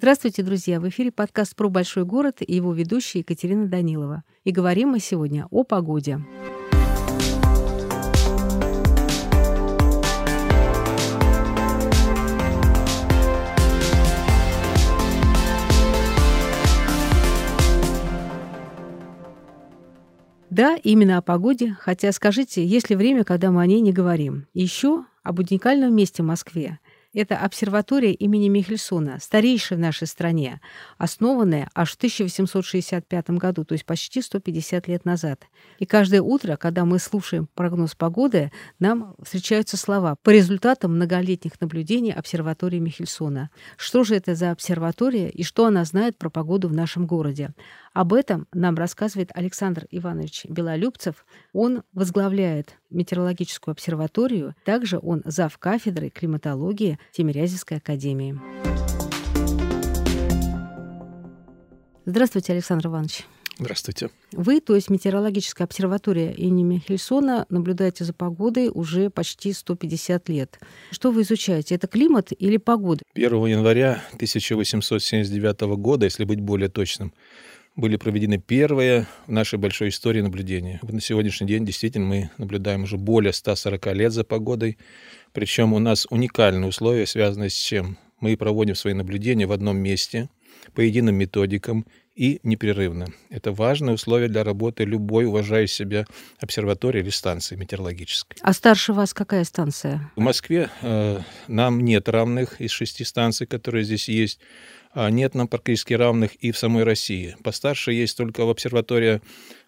Здравствуйте, 0.00 0.44
друзья! 0.44 0.78
В 0.78 0.88
эфире 0.90 1.10
подкаст 1.10 1.56
«Про 1.56 1.70
большой 1.70 2.04
город» 2.04 2.36
и 2.38 2.54
его 2.54 2.72
ведущая 2.72 3.18
Екатерина 3.18 3.66
Данилова. 3.66 4.22
И 4.44 4.52
говорим 4.52 4.90
мы 4.90 5.00
сегодня 5.00 5.48
о 5.50 5.64
погоде. 5.64 6.20
Да, 20.48 20.76
именно 20.76 21.18
о 21.18 21.22
погоде, 21.22 21.76
хотя 21.80 22.12
скажите, 22.12 22.64
есть 22.64 22.88
ли 22.88 22.94
время, 22.94 23.24
когда 23.24 23.50
мы 23.50 23.62
о 23.62 23.66
ней 23.66 23.80
не 23.80 23.92
говорим? 23.92 24.46
Еще 24.54 25.04
об 25.24 25.40
уникальном 25.40 25.92
месте 25.92 26.22
в 26.22 26.26
Москве. 26.26 26.78
Это 27.14 27.38
обсерватория 27.38 28.12
имени 28.12 28.48
Михельсона, 28.48 29.18
старейшая 29.18 29.78
в 29.78 29.80
нашей 29.80 30.06
стране, 30.06 30.60
основанная 30.98 31.70
аж 31.74 31.92
в 31.92 31.96
1865 31.96 33.30
году, 33.30 33.64
то 33.64 33.72
есть 33.72 33.86
почти 33.86 34.20
150 34.20 34.88
лет 34.88 35.06
назад. 35.06 35.46
И 35.78 35.86
каждое 35.86 36.20
утро, 36.20 36.56
когда 36.56 36.84
мы 36.84 36.98
слушаем 36.98 37.48
прогноз 37.54 37.94
погоды, 37.94 38.52
нам 38.78 39.14
встречаются 39.22 39.78
слова 39.78 40.16
по 40.22 40.28
результатам 40.28 40.96
многолетних 40.96 41.58
наблюдений 41.62 42.12
обсерватории 42.12 42.78
Михельсона. 42.78 43.48
Что 43.78 44.04
же 44.04 44.14
это 44.14 44.34
за 44.34 44.50
обсерватория 44.50 45.28
и 45.28 45.44
что 45.44 45.64
она 45.64 45.84
знает 45.84 46.18
про 46.18 46.28
погоду 46.28 46.68
в 46.68 46.74
нашем 46.74 47.06
городе? 47.06 47.54
Об 47.98 48.12
этом 48.12 48.46
нам 48.52 48.76
рассказывает 48.76 49.30
Александр 49.34 49.88
Иванович 49.90 50.44
Белолюбцев. 50.48 51.26
Он 51.52 51.82
возглавляет 51.92 52.76
метеорологическую 52.90 53.72
обсерваторию. 53.72 54.54
Также 54.64 55.00
он 55.02 55.22
зав. 55.24 55.58
кафедры 55.58 56.08
климатологии 56.08 57.00
Тимирязевской 57.10 57.78
академии. 57.78 58.38
Здравствуйте, 62.06 62.52
Александр 62.52 62.86
Иванович. 62.86 63.26
Здравствуйте. 63.58 64.10
Вы, 64.30 64.60
то 64.60 64.76
есть 64.76 64.88
метеорологическая 64.88 65.64
обсерватория 65.64 66.30
имени 66.30 66.78
Хельсона, 66.78 67.46
наблюдаете 67.48 68.04
за 68.04 68.12
погодой 68.12 68.70
уже 68.72 69.10
почти 69.10 69.52
150 69.52 70.28
лет. 70.28 70.60
Что 70.92 71.10
вы 71.10 71.22
изучаете? 71.22 71.74
Это 71.74 71.88
климат 71.88 72.28
или 72.38 72.58
погода? 72.58 73.02
1 73.14 73.46
января 73.46 74.04
1879 74.12 75.60
года, 75.76 76.04
если 76.04 76.22
быть 76.22 76.40
более 76.40 76.68
точным, 76.68 77.12
были 77.78 77.96
проведены 77.96 78.38
первые 78.38 79.06
в 79.28 79.32
нашей 79.32 79.56
большой 79.56 79.90
истории 79.90 80.20
наблюдения. 80.20 80.80
Вот 80.82 80.92
на 80.92 81.00
сегодняшний 81.00 81.46
день 81.46 81.64
действительно 81.64 82.06
мы 82.06 82.30
наблюдаем 82.36 82.82
уже 82.82 82.96
более 82.96 83.32
140 83.32 83.94
лет 83.94 84.12
за 84.12 84.24
погодой. 84.24 84.78
Причем 85.32 85.72
у 85.72 85.78
нас 85.78 86.04
уникальные 86.10 86.68
условия, 86.68 87.06
связанные 87.06 87.50
с 87.50 87.54
чем? 87.54 87.96
Мы 88.18 88.36
проводим 88.36 88.74
свои 88.74 88.94
наблюдения 88.94 89.46
в 89.46 89.52
одном 89.52 89.78
месте, 89.78 90.28
по 90.74 90.80
единым 90.80 91.14
методикам 91.14 91.86
и 92.18 92.40
непрерывно. 92.42 93.06
Это 93.30 93.52
важное 93.52 93.94
условие 93.94 94.28
для 94.28 94.42
работы 94.42 94.82
любой 94.82 95.26
уважающей 95.26 95.76
себя 95.76 96.04
обсерватории 96.40 97.00
или 97.00 97.10
станции 97.10 97.54
метеорологической. 97.54 98.38
А 98.42 98.52
старше 98.52 98.92
вас 98.92 99.14
какая 99.14 99.44
станция? 99.44 100.10
В 100.16 100.20
Москве 100.20 100.68
э, 100.82 101.20
нам 101.46 101.80
нет 101.80 102.08
равных 102.08 102.60
из 102.60 102.72
шести 102.72 103.04
станций, 103.04 103.46
которые 103.46 103.84
здесь 103.84 104.08
есть. 104.08 104.40
А 104.92 105.10
нет 105.10 105.34
нам 105.34 105.46
практически 105.46 105.94
равных 105.94 106.34
и 106.34 106.50
в 106.50 106.58
самой 106.58 106.82
России. 106.82 107.36
Постарше 107.44 107.92
есть 107.92 108.16
только 108.16 108.44
в 108.44 108.50
обсерватории 108.50 109.20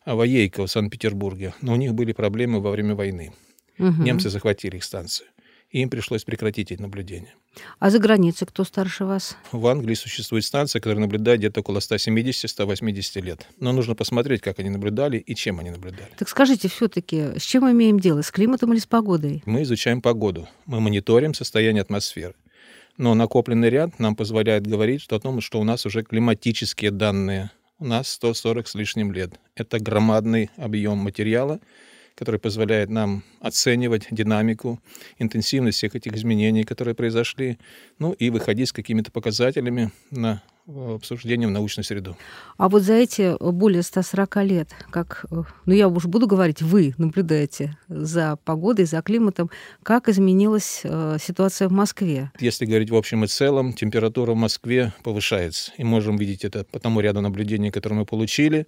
Воейко 0.04 0.66
в 0.66 0.70
Санкт-Петербурге, 0.70 1.54
но 1.60 1.74
у 1.74 1.76
них 1.76 1.94
были 1.94 2.12
проблемы 2.12 2.60
во 2.60 2.72
время 2.72 2.96
войны. 2.96 3.32
Угу. 3.78 4.02
Немцы 4.02 4.28
захватили 4.28 4.76
их 4.76 4.84
станцию, 4.84 5.28
и 5.70 5.80
им 5.80 5.90
пришлось 5.90 6.24
прекратить 6.24 6.72
эти 6.72 6.80
наблюдения. 6.80 7.34
А 7.78 7.90
за 7.90 7.98
границей 7.98 8.46
кто 8.46 8.64
старше 8.64 9.04
вас? 9.04 9.36
В 9.52 9.66
Англии 9.66 9.94
существует 9.94 10.44
станция, 10.44 10.80
которая 10.80 11.00
наблюдает 11.00 11.40
где-то 11.40 11.60
около 11.60 11.78
170-180 11.78 13.20
лет. 13.20 13.46
Но 13.58 13.72
нужно 13.72 13.94
посмотреть, 13.94 14.40
как 14.40 14.58
они 14.58 14.70
наблюдали 14.70 15.18
и 15.18 15.34
чем 15.34 15.60
они 15.60 15.70
наблюдали. 15.70 16.10
Так 16.18 16.28
скажите, 16.28 16.68
все-таки, 16.68 17.38
с 17.38 17.42
чем 17.42 17.64
мы 17.64 17.72
имеем 17.72 17.98
дело? 17.98 18.22
С 18.22 18.30
климатом 18.30 18.72
или 18.72 18.80
с 18.80 18.86
погодой? 18.86 19.42
Мы 19.46 19.62
изучаем 19.62 20.02
погоду. 20.02 20.48
Мы 20.66 20.80
мониторим 20.80 21.34
состояние 21.34 21.82
атмосферы. 21.82 22.34
Но 22.96 23.14
накопленный 23.14 23.70
ряд 23.70 23.98
нам 23.98 24.14
позволяет 24.14 24.66
говорить 24.66 25.06
о 25.10 25.18
том, 25.18 25.40
что 25.40 25.60
у 25.60 25.64
нас 25.64 25.86
уже 25.86 26.02
климатические 26.02 26.90
данные. 26.90 27.50
У 27.78 27.86
нас 27.86 28.08
140 28.10 28.68
с 28.68 28.74
лишним 28.74 29.12
лет. 29.12 29.40
Это 29.54 29.78
громадный 29.78 30.50
объем 30.56 30.98
материала, 30.98 31.60
который 32.20 32.38
позволяет 32.38 32.90
нам 32.90 33.24
оценивать 33.40 34.06
динамику, 34.10 34.78
интенсивность 35.18 35.78
всех 35.78 35.96
этих 35.96 36.12
изменений, 36.12 36.64
которые 36.64 36.94
произошли, 36.94 37.58
ну 37.98 38.12
и 38.12 38.28
выходить 38.28 38.68
с 38.68 38.72
какими-то 38.74 39.10
показателями 39.10 39.90
на 40.10 40.42
обсуждение 40.94 41.48
в 41.48 41.50
научную 41.50 41.84
среду. 41.84 42.16
А 42.56 42.68
вот 42.68 42.82
за 42.82 42.94
эти 42.94 43.36
более 43.40 43.82
140 43.82 44.36
лет, 44.44 44.70
как, 44.90 45.26
ну 45.30 45.72
я 45.72 45.88
уж 45.88 46.06
буду 46.06 46.26
говорить, 46.26 46.62
вы 46.62 46.94
наблюдаете 46.98 47.76
за 47.88 48.36
погодой, 48.44 48.84
за 48.84 49.02
климатом, 49.02 49.50
как 49.82 50.08
изменилась 50.08 50.80
э, 50.84 51.16
ситуация 51.20 51.68
в 51.68 51.72
Москве? 51.72 52.30
Если 52.40 52.66
говорить 52.66 52.90
в 52.90 52.96
общем 52.96 53.24
и 53.24 53.26
целом, 53.26 53.72
температура 53.72 54.32
в 54.32 54.36
Москве 54.36 54.92
повышается. 55.02 55.72
И 55.76 55.84
можем 55.84 56.16
видеть 56.16 56.44
это 56.44 56.64
по 56.64 56.78
тому 56.78 57.00
ряду 57.00 57.20
наблюдений, 57.20 57.70
которые 57.70 58.00
мы 58.00 58.06
получили. 58.06 58.66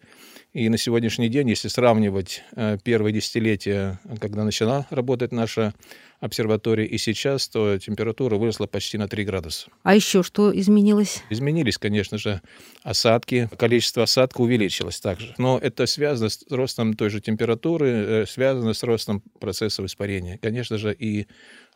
И 0.52 0.69
на 0.69 0.76
сегодняшний 0.76 1.28
день, 1.28 1.48
если 1.48 1.69
сравнивать 1.69 2.42
э, 2.56 2.78
первые 2.82 3.14
десятилетия, 3.14 4.00
когда 4.20 4.44
начала 4.44 4.86
работать 4.90 5.32
наша 5.32 5.72
обсерватория, 6.22 6.86
и 6.86 6.98
сейчас, 6.98 7.48
то 7.48 7.76
температура 7.78 8.36
выросла 8.36 8.66
почти 8.66 8.96
на 8.96 9.08
3 9.08 9.24
градуса. 9.24 9.66
А 9.82 9.96
еще 9.96 10.22
что 10.22 10.56
изменилось? 10.56 11.20
Изменились, 11.30 11.78
конечно 11.78 12.16
же, 12.16 12.40
осадки. 12.84 13.50
Количество 13.58 14.04
осадка 14.04 14.40
увеличилось 14.40 15.00
также. 15.00 15.34
Но 15.36 15.58
это 15.60 15.84
связано 15.86 16.30
с 16.30 16.44
ростом 16.48 16.94
той 16.94 17.10
же 17.10 17.20
температуры, 17.20 17.88
э, 17.88 18.26
связано 18.26 18.72
с 18.72 18.84
ростом 18.84 19.20
процессов 19.40 19.84
испарения. 19.84 20.38
Конечно 20.38 20.78
же, 20.78 20.94
и 20.94 21.26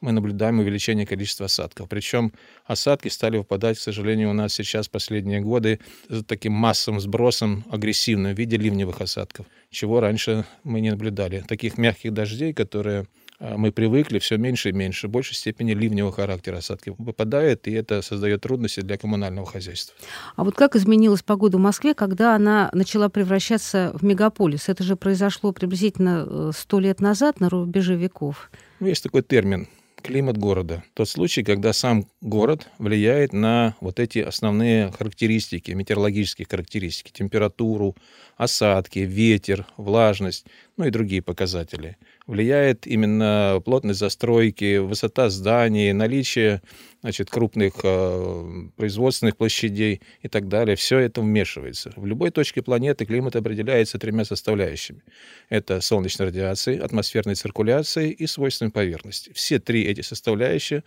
мы 0.00 0.12
наблюдаем 0.12 0.60
увеличение 0.60 1.06
количества 1.06 1.46
осадков. 1.46 1.88
Причем 1.88 2.32
осадки 2.66 3.08
стали 3.08 3.38
выпадать, 3.38 3.78
к 3.78 3.80
сожалению, 3.80 4.30
у 4.30 4.32
нас 4.32 4.54
сейчас 4.54 4.86
последние 4.86 5.40
годы 5.40 5.80
с 6.08 6.22
таким 6.22 6.52
массовым 6.52 7.00
сбросом 7.00 7.64
агрессивным 7.68 8.32
в 8.32 8.38
виде 8.38 8.56
ливневых 8.56 9.00
осадков, 9.00 9.46
чего 9.70 9.98
раньше 9.98 10.44
мы 10.62 10.80
не 10.80 10.90
наблюдали. 10.90 11.44
Таких 11.48 11.78
мягких 11.78 12.12
дождей, 12.12 12.52
которые 12.52 13.06
мы 13.41 13.72
привыкли, 13.72 14.19
все 14.19 14.36
меньше 14.38 14.70
и 14.70 14.72
меньше, 14.72 15.08
в 15.08 15.10
большей 15.10 15.34
степени 15.34 15.72
ливневого 15.72 16.12
характера 16.12 16.58
осадки 16.58 16.94
выпадает, 16.97 17.69
и 17.69 17.72
это 17.72 18.02
создает 18.02 18.42
трудности 18.42 18.80
для 18.80 18.97
коммунального 18.97 19.47
хозяйства. 19.47 19.94
А 20.36 20.44
вот 20.44 20.54
как 20.54 20.76
изменилась 20.76 21.22
погода 21.22 21.58
в 21.58 21.60
Москве, 21.60 21.94
когда 21.94 22.34
она 22.34 22.70
начала 22.72 23.08
превращаться 23.08 23.92
в 23.94 24.04
мегаполис? 24.04 24.69
Это 24.69 24.82
же 24.82 24.96
произошло 24.96 25.52
приблизительно 25.52 26.26
э, 26.26 26.50
сто 26.54 26.80
лет 26.80 27.00
назад, 27.00 27.41
на 27.41 27.48
рубеже 27.48 27.96
веков. 27.96 28.50
Ну, 28.80 28.86
есть 28.86 29.02
такой 29.02 29.22
термин 29.22 29.69
климат 30.06 30.38
города. 30.38 30.84
Тот 30.94 31.08
случай, 31.08 31.42
когда 31.42 31.72
сам 31.72 32.06
город 32.20 32.69
влияет 32.78 33.32
на 33.32 33.75
вот 33.80 33.98
эти 33.98 34.20
основные 34.20 34.92
характеристики, 34.92 35.72
метеорологические 35.72 36.46
характеристики, 36.48 37.10
температуру, 37.10 37.96
осадки, 38.36 39.00
ветер, 39.00 39.66
влажность, 39.76 40.46
ну 40.76 40.84
и 40.84 40.91
другие 40.91 41.22
показатели 41.22 41.96
влияет 42.26 42.87
именно 42.87 43.60
плотность 43.64 44.00
застройки, 44.00 44.78
высота 44.78 45.31
зданий, 45.31 45.92
наличие 45.92 46.62
значит, 47.03 47.31
крупных 47.31 47.75
э, 47.84 48.69
производственных 48.76 49.37
площадей 49.37 50.00
и 50.22 50.28
так 50.28 50.48
далее. 50.48 50.76
Все 50.76 50.98
это 50.98 51.20
вмешивается. 51.20 51.92
В 51.97 52.04
любой 52.04 52.31
точке 52.31 52.62
планеты 52.62 53.06
климат 53.06 53.37
определяется 53.37 53.98
тремя 53.98 54.25
составляющими. 54.25 55.03
Это 55.48 55.81
солнечной 55.81 56.28
радиацией, 56.28 56.81
атмосферной 56.81 57.37
циркуляцией 57.37 58.10
и 58.10 58.26
свойствами 58.26 58.70
поверхности. 58.70 59.32
Все 59.32 59.60
три 59.60 59.84
эти 59.84 60.00
составляющие 60.00 60.82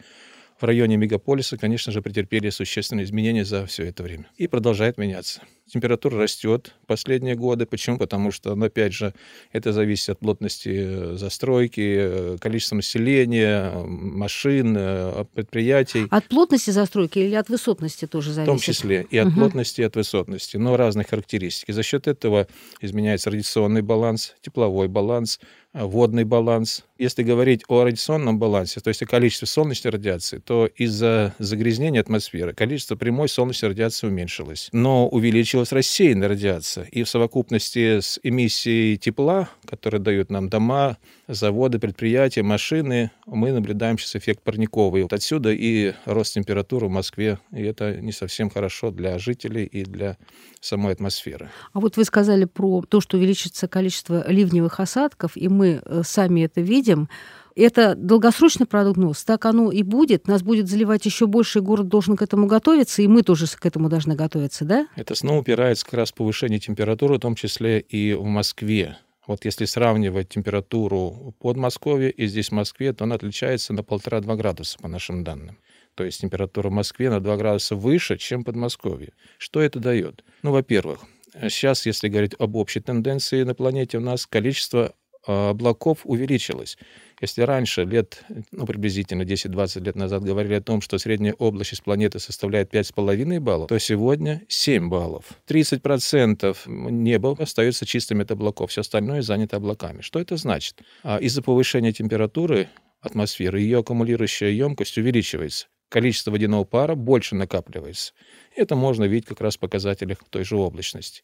в 0.59 0.63
районе 0.65 0.97
мегаполиса, 0.97 1.57
конечно 1.57 1.93
же, 1.93 2.01
претерпели 2.01 2.49
существенные 2.49 3.05
изменения 3.05 3.45
за 3.45 3.65
все 3.65 3.85
это 3.85 4.03
время. 4.03 4.27
И 4.35 4.47
продолжает 4.47 4.97
меняться. 4.97 5.41
Температура 5.71 6.17
растет 6.17 6.73
последние 6.87 7.35
годы. 7.35 7.65
Почему? 7.65 7.97
Потому 7.97 8.31
что, 8.31 8.55
ну, 8.55 8.65
опять 8.65 8.93
же, 8.93 9.13
это 9.51 9.71
зависит 9.71 10.09
от 10.09 10.19
плотности 10.19 10.71
э, 10.73 11.15
застройки, 11.15 11.97
э, 11.99 12.37
количества 12.39 12.75
населения, 12.75 13.71
машин, 13.85 14.75
э, 14.77 15.25
предприятий. 15.33 16.07
От 16.09 16.27
плотности 16.27 16.71
застройки 16.71 17.19
или 17.19 17.35
от 17.35 17.49
высотности 17.49 18.07
тоже 18.07 18.33
зависит? 18.33 18.51
В 18.51 18.51
том 18.51 18.59
числе 18.59 19.05
и 19.09 19.17
от 19.17 19.27
угу. 19.27 19.35
плотности, 19.35 19.81
и 19.81 19.83
от 19.83 19.95
высотности, 19.95 20.57
но 20.57 20.75
разных 20.75 21.09
характеристик. 21.09 21.69
И 21.69 21.73
за 21.73 21.83
счет 21.83 22.07
этого 22.07 22.47
изменяется 22.81 23.29
радиационный 23.29 23.81
баланс, 23.81 24.35
тепловой 24.41 24.87
баланс, 24.87 25.39
водный 25.73 26.23
баланс. 26.23 26.83
Если 26.97 27.23
говорить 27.23 27.63
о 27.67 27.83
радиационном 27.83 28.39
балансе, 28.39 28.79
то 28.79 28.87
есть 28.87 29.01
о 29.03 29.05
количестве 29.05 29.47
солнечной 29.47 29.91
радиации, 29.91 30.39
то 30.39 30.65
из-за 30.65 31.35
загрязнения 31.39 32.01
атмосферы 32.01 32.53
количество 32.53 32.95
прямой 32.95 33.29
солнечной 33.29 33.71
радиации 33.71 34.07
уменьшилось, 34.07 34.69
но 34.71 35.07
увеличилось 35.07 35.58
увеличилась 35.59 35.71
рассеянная 35.71 36.27
радиация. 36.27 36.85
И 36.85 37.03
в 37.03 37.09
совокупности 37.09 37.99
с 37.99 38.19
эмиссией 38.23 38.97
тепла, 38.97 39.49
который 39.65 39.99
дают 39.99 40.31
нам 40.31 40.49
дома, 40.49 40.97
заводы, 41.27 41.79
предприятия, 41.79 42.43
машины, 42.43 43.11
мы 43.25 43.51
наблюдаем 43.51 43.97
сейчас 43.97 44.15
эффект 44.15 44.41
парниковый. 44.43 45.03
Вот 45.03 45.13
отсюда 45.13 45.51
и 45.51 45.93
рост 46.05 46.33
температуры 46.33 46.87
в 46.87 46.89
Москве. 46.89 47.39
И 47.51 47.61
это 47.61 47.95
не 48.01 48.11
совсем 48.11 48.49
хорошо 48.49 48.91
для 48.91 49.19
жителей 49.19 49.65
и 49.65 49.83
для 49.83 50.17
самой 50.61 50.93
атмосферы. 50.93 51.49
А 51.73 51.79
вот 51.79 51.97
вы 51.97 52.05
сказали 52.05 52.45
про 52.45 52.81
то, 52.87 53.01
что 53.01 53.17
увеличится 53.17 53.67
количество 53.67 54.29
ливневых 54.29 54.79
осадков, 54.79 55.31
и 55.35 55.47
мы 55.47 55.81
э, 55.83 56.01
сами 56.03 56.41
это 56.41 56.61
видим. 56.61 57.09
Это 57.55 57.95
долгосрочный 57.95 58.65
прогноз, 58.65 59.23
так 59.23 59.45
оно 59.45 59.71
и 59.71 59.83
будет. 59.83 60.27
Нас 60.27 60.43
будет 60.43 60.67
заливать 60.67 61.05
еще 61.05 61.27
больше, 61.27 61.59
и 61.59 61.61
город 61.61 61.87
должен 61.87 62.15
к 62.15 62.21
этому 62.21 62.47
готовиться, 62.47 63.01
и 63.01 63.07
мы 63.07 63.23
тоже 63.23 63.45
к 63.47 63.65
этому 63.65 63.89
должны 63.89 64.15
готовиться, 64.15 64.65
да? 64.65 64.87
Это 64.95 65.15
снова 65.15 65.39
упирается 65.39 65.85
как 65.85 65.95
раз 65.95 66.11
в 66.11 66.15
повышение 66.15 66.59
температуры, 66.59 67.15
в 67.15 67.19
том 67.19 67.35
числе 67.35 67.79
и 67.79 68.13
в 68.13 68.23
Москве. 68.23 68.97
Вот 69.27 69.45
если 69.45 69.65
сравнивать 69.65 70.29
температуру 70.29 71.35
под 71.39 71.57
Москвой 71.57 72.09
и 72.09 72.25
здесь 72.25 72.49
в 72.49 72.53
Москве, 72.53 72.93
то 72.93 73.03
она 73.03 73.15
отличается 73.15 73.73
на 73.73 73.83
полтора-два 73.83 74.35
градуса 74.35 74.77
по 74.79 74.87
нашим 74.87 75.23
данным. 75.23 75.57
То 75.95 76.05
есть 76.05 76.21
температура 76.21 76.69
в 76.69 76.71
Москве 76.71 77.09
на 77.09 77.19
2 77.19 77.35
градуса 77.35 77.75
выше, 77.75 78.17
чем 78.17 78.41
в 78.41 78.45
Подмосковье. 78.45 79.11
Что 79.37 79.59
это 79.61 79.79
дает? 79.79 80.23
Ну, 80.43 80.51
во-первых, 80.51 80.99
сейчас, 81.43 81.85
если 81.85 82.07
говорить 82.07 82.35
об 82.39 82.55
общей 82.55 82.79
тенденции 82.79 83.43
на 83.43 83.53
планете, 83.53 83.97
у 83.97 84.01
нас 84.01 84.25
количество 84.25 84.93
облаков 85.29 85.99
увеличилось. 86.03 86.77
Если 87.21 87.41
раньше, 87.41 87.83
лет, 87.83 88.23
ну, 88.51 88.65
приблизительно 88.65 89.23
10-20 89.23 89.83
лет 89.83 89.95
назад, 89.95 90.23
говорили 90.23 90.55
о 90.55 90.61
том, 90.61 90.81
что 90.81 90.97
средняя 90.97 91.33
облачность 91.33 91.83
планеты 91.83 92.19
составляет 92.19 92.73
5,5 92.73 93.39
баллов, 93.39 93.67
то 93.67 93.77
сегодня 93.77 94.41
7 94.47 94.89
баллов. 94.89 95.25
30% 95.47 96.57
неба 96.67 97.35
остается 97.37 97.85
чистым 97.85 98.21
от 98.21 98.31
облаков, 98.31 98.71
все 98.71 98.81
остальное 98.81 99.21
занято 99.21 99.57
облаками. 99.57 100.01
Что 100.01 100.19
это 100.19 100.37
значит? 100.37 100.81
А 101.03 101.17
из-за 101.17 101.41
повышения 101.41 101.91
температуры 101.91 102.69
атмосферы 103.01 103.61
ее 103.61 103.79
аккумулирующая 103.79 104.49
емкость 104.49 104.97
увеличивается. 104.97 105.67
Количество 105.89 106.31
водяного 106.31 106.63
пара 106.65 106.95
больше 106.95 107.35
накапливается. 107.35 108.13
Это 108.55 108.75
можно 108.75 109.05
видеть 109.05 109.27
как 109.27 109.41
раз 109.41 109.57
в 109.57 109.59
показателях 109.59 110.19
той 110.29 110.43
же 110.43 110.55
облачности. 110.55 111.23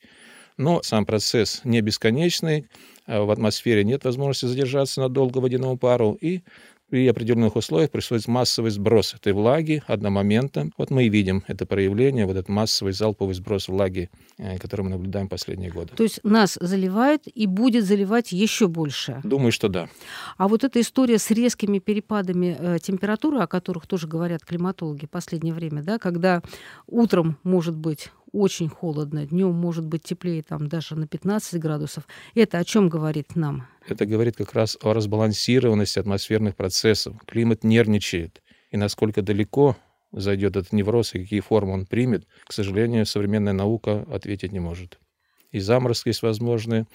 Но 0.57 0.81
сам 0.83 1.05
процесс 1.05 1.61
не 1.63 1.81
бесконечный, 1.81 2.67
а 3.05 3.23
в 3.23 3.31
атмосфере 3.31 3.83
нет 3.83 4.05
возможности 4.05 4.45
задержаться 4.45 5.01
надолго 5.01 5.39
водяному 5.39 5.77
пару, 5.77 6.17
и 6.19 6.41
при 6.89 7.07
определенных 7.07 7.55
условиях 7.55 7.89
происходит 7.89 8.27
массовый 8.27 8.69
сброс 8.69 9.15
этой 9.15 9.33
влаги 9.33 9.81
одномоментно. 9.87 10.69
Вот 10.77 10.91
мы 10.91 11.05
и 11.05 11.09
видим 11.09 11.43
это 11.47 11.65
проявление, 11.65 12.25
вот 12.25 12.37
этот 12.37 12.49
массовый 12.49 12.93
залповый 12.93 13.33
сброс 13.33 13.67
влаги, 13.67 14.09
э, 14.37 14.57
который 14.59 14.81
мы 14.81 14.89
наблюдаем 14.91 15.27
последние 15.27 15.71
годы. 15.71 15.93
То 15.95 16.03
есть 16.03 16.19
нас 16.23 16.57
заливает 16.61 17.23
и 17.25 17.47
будет 17.47 17.85
заливать 17.85 18.31
еще 18.31 18.67
больше? 18.67 19.19
Думаю, 19.23 19.51
что 19.51 19.67
да. 19.67 19.89
А 20.37 20.47
вот 20.47 20.63
эта 20.63 20.79
история 20.79 21.17
с 21.17 21.31
резкими 21.31 21.79
перепадами 21.79 22.55
э, 22.57 22.77
температуры, 22.81 23.39
о 23.39 23.47
которых 23.47 23.87
тоже 23.87 24.07
говорят 24.07 24.45
климатологи 24.45 25.07
в 25.07 25.09
последнее 25.09 25.55
время, 25.55 25.81
да, 25.81 25.97
когда 25.97 26.43
утром 26.87 27.37
может 27.43 27.75
быть 27.75 28.11
очень 28.35 28.69
холодно, 28.69 29.25
днем 29.25 29.53
может 29.53 29.85
быть 29.85 30.03
теплее 30.03 30.43
там 30.43 30.67
даже 30.67 30.95
на 30.95 31.07
15 31.07 31.59
градусов. 31.59 32.07
Это 32.33 32.59
о 32.59 32.65
чем 32.65 32.89
говорит 32.89 33.35
нам? 33.35 33.67
Это 33.87 34.05
говорит 34.05 34.35
как 34.35 34.53
раз 34.53 34.77
о 34.81 34.93
разбалансированности 34.93 35.99
атмосферных 35.99 36.55
процессов. 36.55 37.15
Климат 37.25 37.63
нервничает. 37.63 38.41
И 38.71 38.77
насколько 38.77 39.21
далеко 39.21 39.77
зайдет 40.11 40.55
этот 40.55 40.73
невроз 40.73 41.13
и 41.13 41.19
какие 41.19 41.39
формы 41.39 41.73
он 41.73 41.85
примет, 41.85 42.27
к 42.45 42.53
сожалению, 42.53 43.05
современная 43.05 43.53
наука 43.53 44.05
ответить 44.11 44.51
не 44.51 44.59
может. 44.59 44.99
И 45.51 45.59
заморозки 45.59 46.09
есть 46.09 46.21
возможны 46.21 46.87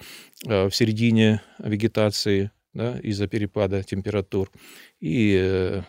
э, 0.45 0.69
в 0.69 0.75
середине 0.75 1.41
вегетации, 1.57 2.51
да, 2.73 2.97
из-за 2.99 3.27
перепада 3.27 3.83
температур. 3.83 4.49
И 4.99 5.35
э, 5.37 5.81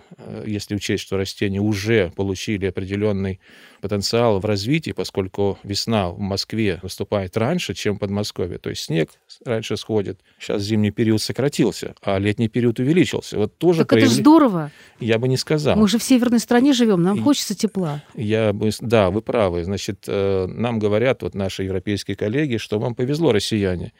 если 0.46 0.74
учесть, 0.74 1.04
что 1.04 1.16
растения 1.16 1.60
уже 1.60 2.12
получили 2.16 2.66
определенный 2.66 3.40
потенциал 3.80 4.40
в 4.40 4.44
развитии, 4.44 4.92
поскольку 4.92 5.58
весна 5.62 6.10
в 6.10 6.18
Москве 6.18 6.80
наступает 6.82 7.36
раньше, 7.36 7.74
чем 7.74 7.96
в 7.96 7.98
Подмосковье, 7.98 8.58
то 8.58 8.70
есть 8.70 8.84
снег 8.84 9.10
раньше 9.44 9.76
сходит, 9.76 10.20
сейчас 10.38 10.62
зимний 10.62 10.90
период 10.90 11.20
сократился, 11.20 11.94
а 12.02 12.18
летний 12.18 12.48
период 12.48 12.80
увеличился. 12.80 13.38
Вот 13.38 13.58
тоже 13.58 13.80
так 13.80 13.88
проявли... 13.88 14.12
это 14.12 14.20
здорово. 14.20 14.70
Я 14.98 15.18
бы 15.18 15.28
не 15.28 15.36
сказал. 15.36 15.76
Мы 15.76 15.88
же 15.88 15.98
в 15.98 16.02
северной 16.02 16.40
стране 16.40 16.72
живем, 16.72 17.02
нам 17.02 17.22
хочется 17.22 17.54
тепла. 17.54 18.02
Я 18.14 18.52
бы... 18.52 18.70
Да, 18.80 19.10
вы 19.10 19.22
правы. 19.22 19.64
Значит, 19.64 20.04
э, 20.08 20.46
нам 20.46 20.78
говорят 20.78 21.22
вот 21.22 21.34
наши 21.34 21.62
европейские 21.62 22.16
коллеги, 22.16 22.56
что 22.56 22.78
вам 22.78 22.94
повезло, 22.94 23.32
россияне 23.32 23.92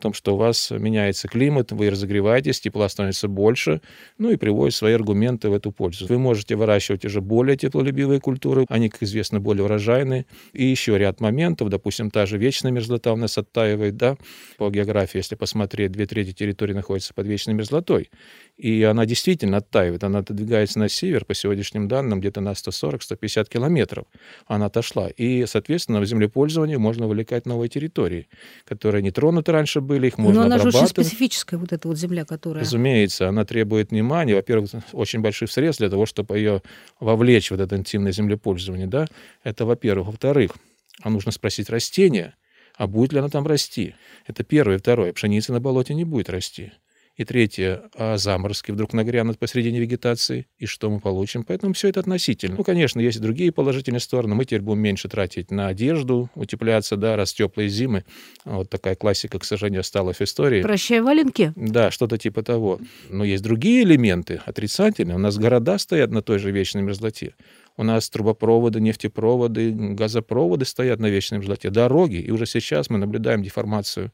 том, 0.00 0.12
что 0.12 0.34
у 0.34 0.36
вас 0.36 0.70
меняется 0.70 1.28
климат, 1.28 1.72
вы 1.72 1.90
разогреваетесь, 1.90 2.60
тепла 2.60 2.88
становится 2.88 3.28
больше, 3.28 3.80
ну 4.18 4.30
и 4.30 4.36
приводит 4.36 4.74
свои 4.74 4.94
аргументы 4.94 5.48
в 5.48 5.54
эту 5.54 5.70
пользу. 5.70 6.06
Вы 6.08 6.18
можете 6.18 6.56
выращивать 6.56 7.04
уже 7.04 7.20
более 7.20 7.56
теплолюбивые 7.56 8.20
культуры, 8.20 8.66
они, 8.68 8.88
как 8.88 9.02
известно, 9.02 9.40
более 9.40 9.64
урожайные. 9.64 10.26
И 10.52 10.64
еще 10.64 10.98
ряд 10.98 11.20
моментов, 11.20 11.68
допустим, 11.68 12.10
та 12.10 12.26
же 12.26 12.38
вечная 12.38 12.72
мерзлота 12.72 13.12
у 13.12 13.16
нас 13.16 13.38
оттаивает, 13.38 13.96
да, 13.96 14.16
по 14.56 14.70
географии, 14.70 15.18
если 15.18 15.36
посмотреть, 15.36 15.92
две 15.92 16.06
трети 16.06 16.32
территории 16.32 16.72
находятся 16.72 17.14
под 17.14 17.26
вечной 17.26 17.54
мерзлотой. 17.54 18.10
И 18.60 18.82
она 18.82 19.06
действительно 19.06 19.56
оттаивает, 19.56 20.04
она 20.04 20.18
отодвигается 20.18 20.78
на 20.78 20.90
север, 20.90 21.24
по 21.24 21.32
сегодняшним 21.32 21.88
данным, 21.88 22.20
где-то 22.20 22.42
на 22.42 22.50
140-150 22.50 23.48
километров 23.48 24.04
она 24.46 24.66
отошла. 24.66 25.08
И, 25.08 25.46
соответственно, 25.46 26.00
в 26.00 26.04
землепользовании 26.04 26.76
можно 26.76 27.06
вовлекать 27.06 27.46
новые 27.46 27.70
территории, 27.70 28.28
которые 28.66 29.02
не 29.02 29.12
тронуты 29.12 29.52
раньше 29.52 29.80
были, 29.80 30.08
их 30.08 30.18
можно 30.18 30.40
Но 30.40 30.46
она 30.46 30.56
обрабатывать. 30.56 30.90
же 30.90 30.94
очень 30.94 31.06
специфическая, 31.06 31.58
вот 31.58 31.72
эта 31.72 31.88
вот 31.88 31.96
земля, 31.96 32.26
которая... 32.26 32.62
Разумеется, 32.62 33.30
она 33.30 33.46
требует 33.46 33.92
внимания, 33.92 34.34
во-первых, 34.34 34.68
очень 34.92 35.20
больших 35.20 35.50
средств 35.50 35.80
для 35.80 35.88
того, 35.88 36.04
чтобы 36.04 36.36
ее 36.36 36.60
вовлечь 37.00 37.50
в 37.50 37.58
это 37.58 37.76
интимное 37.76 38.12
землепользование, 38.12 38.86
да, 38.86 39.06
это 39.42 39.64
во-первых. 39.64 40.08
Во-вторых, 40.08 40.52
а 41.00 41.08
нужно 41.08 41.32
спросить 41.32 41.70
растения, 41.70 42.34
а 42.76 42.86
будет 42.86 43.14
ли 43.14 43.20
она 43.20 43.30
там 43.30 43.46
расти? 43.46 43.94
Это 44.26 44.44
первое. 44.44 44.76
Второе, 44.76 45.14
пшеница 45.14 45.54
на 45.54 45.60
болоте 45.60 45.94
не 45.94 46.04
будет 46.04 46.28
расти. 46.28 46.72
И 47.20 47.24
третье, 47.26 47.82
а 47.98 48.16
заморозки 48.16 48.70
вдруг 48.70 48.94
нагрянут 48.94 49.38
посредине 49.38 49.78
вегетации, 49.78 50.46
и 50.56 50.64
что 50.64 50.88
мы 50.88 51.00
получим? 51.00 51.44
Поэтому 51.44 51.74
все 51.74 51.88
это 51.88 52.00
относительно. 52.00 52.56
Ну, 52.56 52.64
конечно, 52.64 52.98
есть 52.98 53.18
и 53.18 53.20
другие 53.20 53.52
положительные 53.52 54.00
стороны. 54.00 54.34
Мы 54.34 54.46
теперь 54.46 54.62
будем 54.62 54.80
меньше 54.80 55.06
тратить 55.06 55.50
на 55.50 55.66
одежду, 55.66 56.30
утепляться, 56.34 56.96
да, 56.96 57.16
раз 57.16 57.34
теплые 57.34 57.68
зимы. 57.68 58.06
Вот 58.46 58.70
такая 58.70 58.94
классика, 58.94 59.38
к 59.38 59.44
сожалению, 59.44 59.80
осталась 59.80 60.16
в 60.16 60.22
истории. 60.22 60.62
Прощай 60.62 61.02
валенки? 61.02 61.52
Да, 61.56 61.90
что-то 61.90 62.16
типа 62.16 62.42
того. 62.42 62.80
Но 63.10 63.22
есть 63.22 63.42
другие 63.42 63.82
элементы 63.82 64.40
отрицательные. 64.46 65.16
У 65.16 65.20
нас 65.20 65.36
города 65.36 65.76
стоят 65.76 66.10
на 66.12 66.22
той 66.22 66.38
же 66.38 66.50
вечной 66.50 66.80
мерзлоте. 66.80 67.34
У 67.80 67.82
нас 67.82 68.10
трубопроводы, 68.10 68.78
нефтепроводы, 68.78 69.72
газопроводы 69.72 70.66
стоят 70.66 71.00
на 71.00 71.06
вечной 71.06 71.38
мерзлоте, 71.38 71.70
дороги. 71.70 72.16
И 72.16 72.30
уже 72.30 72.44
сейчас 72.44 72.90
мы 72.90 72.98
наблюдаем 72.98 73.42
деформацию 73.42 74.12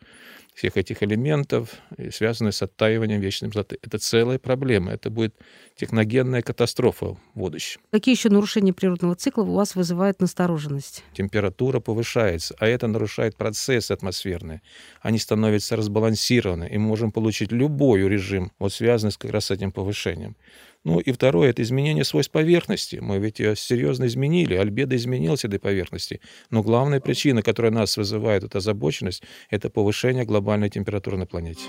всех 0.55 0.77
этих 0.77 1.03
элементов, 1.03 1.71
связанных 2.13 2.55
с 2.55 2.63
оттаиванием 2.63 3.21
вечной 3.21 3.47
мерзлоты. 3.47 3.79
Это 3.83 3.99
целая 3.99 4.39
проблема. 4.39 4.93
Это 4.93 5.11
будет 5.11 5.35
техногенная 5.75 6.43
катастрофа 6.43 7.15
в 7.15 7.19
будущем. 7.35 7.81
Какие 7.91 8.15
еще 8.15 8.31
нарушения 8.31 8.73
природного 8.73 9.17
цикла 9.17 9.43
у 9.43 9.55
вас 9.55 9.75
вызывают 9.75 10.21
настороженность? 10.21 11.03
Температура 11.13 11.81
повышается, 11.81 12.55
а 12.61 12.69
это 12.69 12.87
нарушает 12.87 13.37
процессы 13.37 13.91
атмосферные. 13.91 14.63
Они 15.03 15.19
становятся 15.19 15.75
разбалансированы, 15.75 16.69
и 16.71 16.79
мы 16.79 16.87
можем 16.87 17.11
получить 17.11 17.51
любой 17.51 18.09
режим, 18.09 18.53
вот 18.61 18.73
связанный 18.73 19.13
как 19.19 19.33
раз 19.33 19.47
с 19.47 19.51
этим 19.51 19.73
повышением. 19.73 20.37
Ну 20.87 21.01
и 21.01 21.11
второе— 21.11 21.51
это 21.51 21.63
изменение 21.63 22.05
свойств 22.05 22.31
поверхности. 22.31 23.01
Мы 23.03 23.19
ведь 23.19 23.41
ее 23.41 23.57
серьезно 23.57 24.07
изменили, 24.07 24.55
альбедо 24.55 24.95
изменилась 24.95 25.45
этой 25.45 25.59
поверхности. 25.59 26.21
Но 26.51 26.63
главная 26.63 27.01
причина, 27.01 27.43
которая 27.43 27.73
нас 27.73 27.97
вызывает 27.97 28.45
эта 28.45 28.59
озабоченность, 28.59 29.25
это 29.51 29.69
повышение 29.69 30.25
глобальной 30.25 30.71
температуры 30.71 31.17
на 31.17 31.27
планете. 31.27 31.63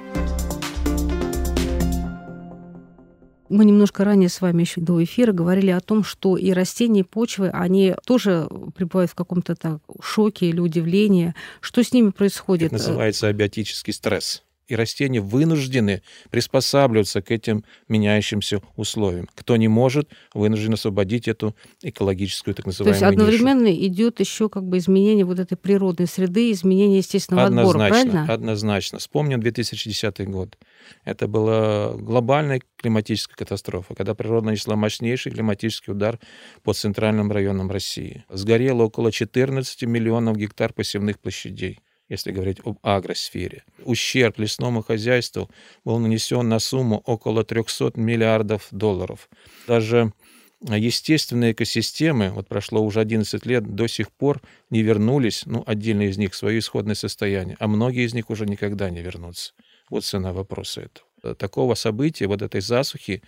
Мы 3.50 3.66
немножко 3.66 4.04
ранее 4.04 4.30
с 4.30 4.40
вами 4.40 4.62
еще 4.62 4.82
до 4.82 5.04
эфира 5.04 5.32
говорили 5.32 5.72
о 5.72 5.80
том, 5.80 6.04
что 6.04 6.38
и 6.38 6.52
растения, 6.52 7.00
и 7.00 7.04
почвы, 7.04 7.50
они 7.50 7.96
тоже 8.06 8.48
пребывают 8.76 9.10
в 9.10 9.16
каком-то 9.16 9.56
так 9.56 9.82
шоке 10.00 10.48
или 10.48 10.60
удивлении. 10.60 11.34
Что 11.60 11.84
с 11.84 11.92
ними 11.92 12.12
происходит? 12.12 12.68
Это 12.68 12.76
называется 12.76 13.30
абиотический 13.30 13.94
стресс. 13.94 14.44
И 14.68 14.76
растения 14.76 15.22
вынуждены 15.22 16.02
приспосабливаться 16.30 17.22
к 17.22 17.32
этим 17.32 17.64
меняющимся 17.88 18.62
условиям. 18.76 19.30
Кто 19.34 19.56
не 19.56 19.68
может, 19.68 20.10
вынужден 20.34 20.74
освободить 20.74 21.28
эту 21.28 21.56
экологическую 21.82 22.54
так 22.54 22.66
называемую 22.66 23.00
То 23.00 23.06
есть 23.06 23.18
одновременно 23.18 23.68
нишу. 23.68 23.88
идет 23.88 24.20
еще 24.20 24.50
как 24.50 24.64
бы 24.64 24.78
изменение 24.78 25.26
вот 25.26 25.40
этой 25.40 25.58
природной 25.58 26.08
среды, 26.08 26.52
изменение 26.52 26.98
естественного 26.98 27.48
однозначно, 27.48 27.86
отбора, 27.86 28.04
правильно? 28.04 28.34
Однозначно. 28.34 29.00
Вспомним 29.00 29.40
2010 29.40 30.28
год. 30.28 30.58
Это 31.06 31.28
была 31.28 31.94
глобальная 31.94 32.62
климатическая 32.76 33.36
катастрофа, 33.36 33.96
когда 33.96 34.14
природа 34.16 34.48
нанесла 34.48 34.76
мощнейший 34.76 35.32
климатический 35.32 35.92
удар 35.92 36.20
по 36.64 36.74
центральным 36.74 37.32
районам 37.32 37.72
России. 37.72 38.26
Сгорело 38.30 38.84
около 38.84 39.12
14 39.12 39.84
миллионов 39.84 40.38
гектар 40.38 40.74
посевных 40.74 41.20
площадей 41.20 41.80
если 42.10 42.32
говорить 42.32 42.60
об 42.64 42.78
агросфере. 42.82 43.64
Ущерб 43.84 44.40
лесному 44.40 44.82
хозяйству 44.82 45.50
был 45.84 46.00
нанесен 46.00 46.48
на 46.48 46.60
сумму 46.60 47.02
около 47.06 47.44
300 47.44 47.94
миллиардов 47.96 48.68
долларов. 48.72 49.30
Даже 49.68 50.14
естественные 50.62 51.52
экосистемы, 51.52 52.32
вот 52.32 52.48
прошло 52.48 52.82
уже 52.82 53.00
11 53.00 53.46
лет, 53.46 53.76
до 53.76 53.88
сих 53.88 54.12
пор 54.12 54.42
не 54.70 54.82
вернулись, 54.82 55.44
ну, 55.46 55.64
отдельные 55.66 56.10
из 56.10 56.18
них, 56.18 56.34
в 56.34 56.36
свое 56.36 56.60
исходное 56.60 56.96
состояние, 56.96 57.58
а 57.60 57.68
многие 57.68 58.06
из 58.06 58.14
них 58.14 58.30
уже 58.30 58.46
никогда 58.46 58.90
не 58.90 59.02
вернутся. 59.02 59.54
Вот 59.90 60.04
цена 60.04 60.34
вопроса 60.34 60.82
этого. 60.82 61.36
Такого 61.36 61.74
события, 61.74 62.28
вот 62.28 62.42
этой 62.42 62.62
засухи 62.62 63.22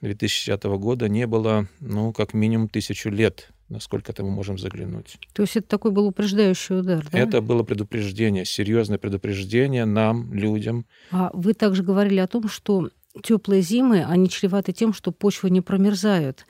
2010 0.00 0.62
года 0.64 1.08
не 1.08 1.26
было, 1.26 1.68
ну, 1.80 2.12
как 2.12 2.34
минимум 2.34 2.68
тысячу 2.68 3.10
лет 3.10 3.48
насколько 3.68 4.12
это 4.12 4.22
мы 4.22 4.30
можем 4.30 4.58
заглянуть. 4.58 5.18
То 5.32 5.42
есть 5.42 5.56
это 5.56 5.68
такой 5.68 5.90
был 5.90 6.06
упреждающий 6.06 6.78
удар, 6.78 7.04
да? 7.10 7.18
Это 7.18 7.40
было 7.40 7.62
предупреждение, 7.62 8.44
серьезное 8.44 8.98
предупреждение 8.98 9.84
нам, 9.84 10.32
людям. 10.32 10.86
А 11.10 11.30
вы 11.32 11.54
также 11.54 11.82
говорили 11.82 12.18
о 12.18 12.26
том, 12.26 12.48
что 12.48 12.90
теплые 13.22 13.62
зимы, 13.62 14.04
они 14.04 14.28
чреваты 14.28 14.72
тем, 14.72 14.92
что 14.92 15.12
почвы 15.12 15.50
не 15.50 15.60
промерзают. 15.60 16.46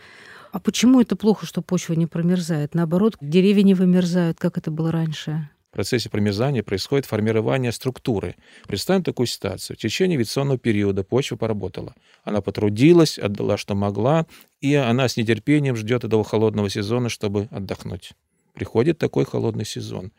А 0.53 0.61
почему 0.61 1.01
это 1.01 1.17
плохо, 1.17 1.47
что 1.47 1.63
почва 1.63 1.95
не 1.95 2.07
промерзает? 2.07 2.75
Наоборот, 2.75 3.17
деревья 3.21 3.63
не 3.63 3.75
вымерзают, 3.75 4.39
как 4.39 4.57
это 4.57 4.71
было 4.71 4.93
раньше? 4.93 5.49
В 5.75 5.77
процессе 5.77 6.09
промерзания 6.09 6.63
происходит 6.63 7.05
формирование 7.05 7.73
структуры. 7.73 8.37
Представим 8.69 9.03
такую 9.03 9.27
ситуацию. 9.27 9.77
В 9.77 9.81
течение 9.81 10.17
вегетационного 10.17 10.57
периода 10.57 11.03
почва 11.03 11.35
поработала. 11.35 11.97
Она 12.23 12.41
потрудилась, 12.41 13.19
отдала, 13.19 13.57
что 13.57 13.75
могла, 13.75 14.27
и 14.61 14.77
она 14.77 15.09
с 15.09 15.17
нетерпением 15.17 15.75
ждет 15.75 16.05
этого 16.05 16.23
холодного 16.23 16.71
сезона, 16.71 17.09
чтобы 17.09 17.49
отдохнуть. 17.51 18.13
Приходит 18.53 18.99
такой 18.99 19.25
холодный 19.25 19.65
сезон. 19.65 20.13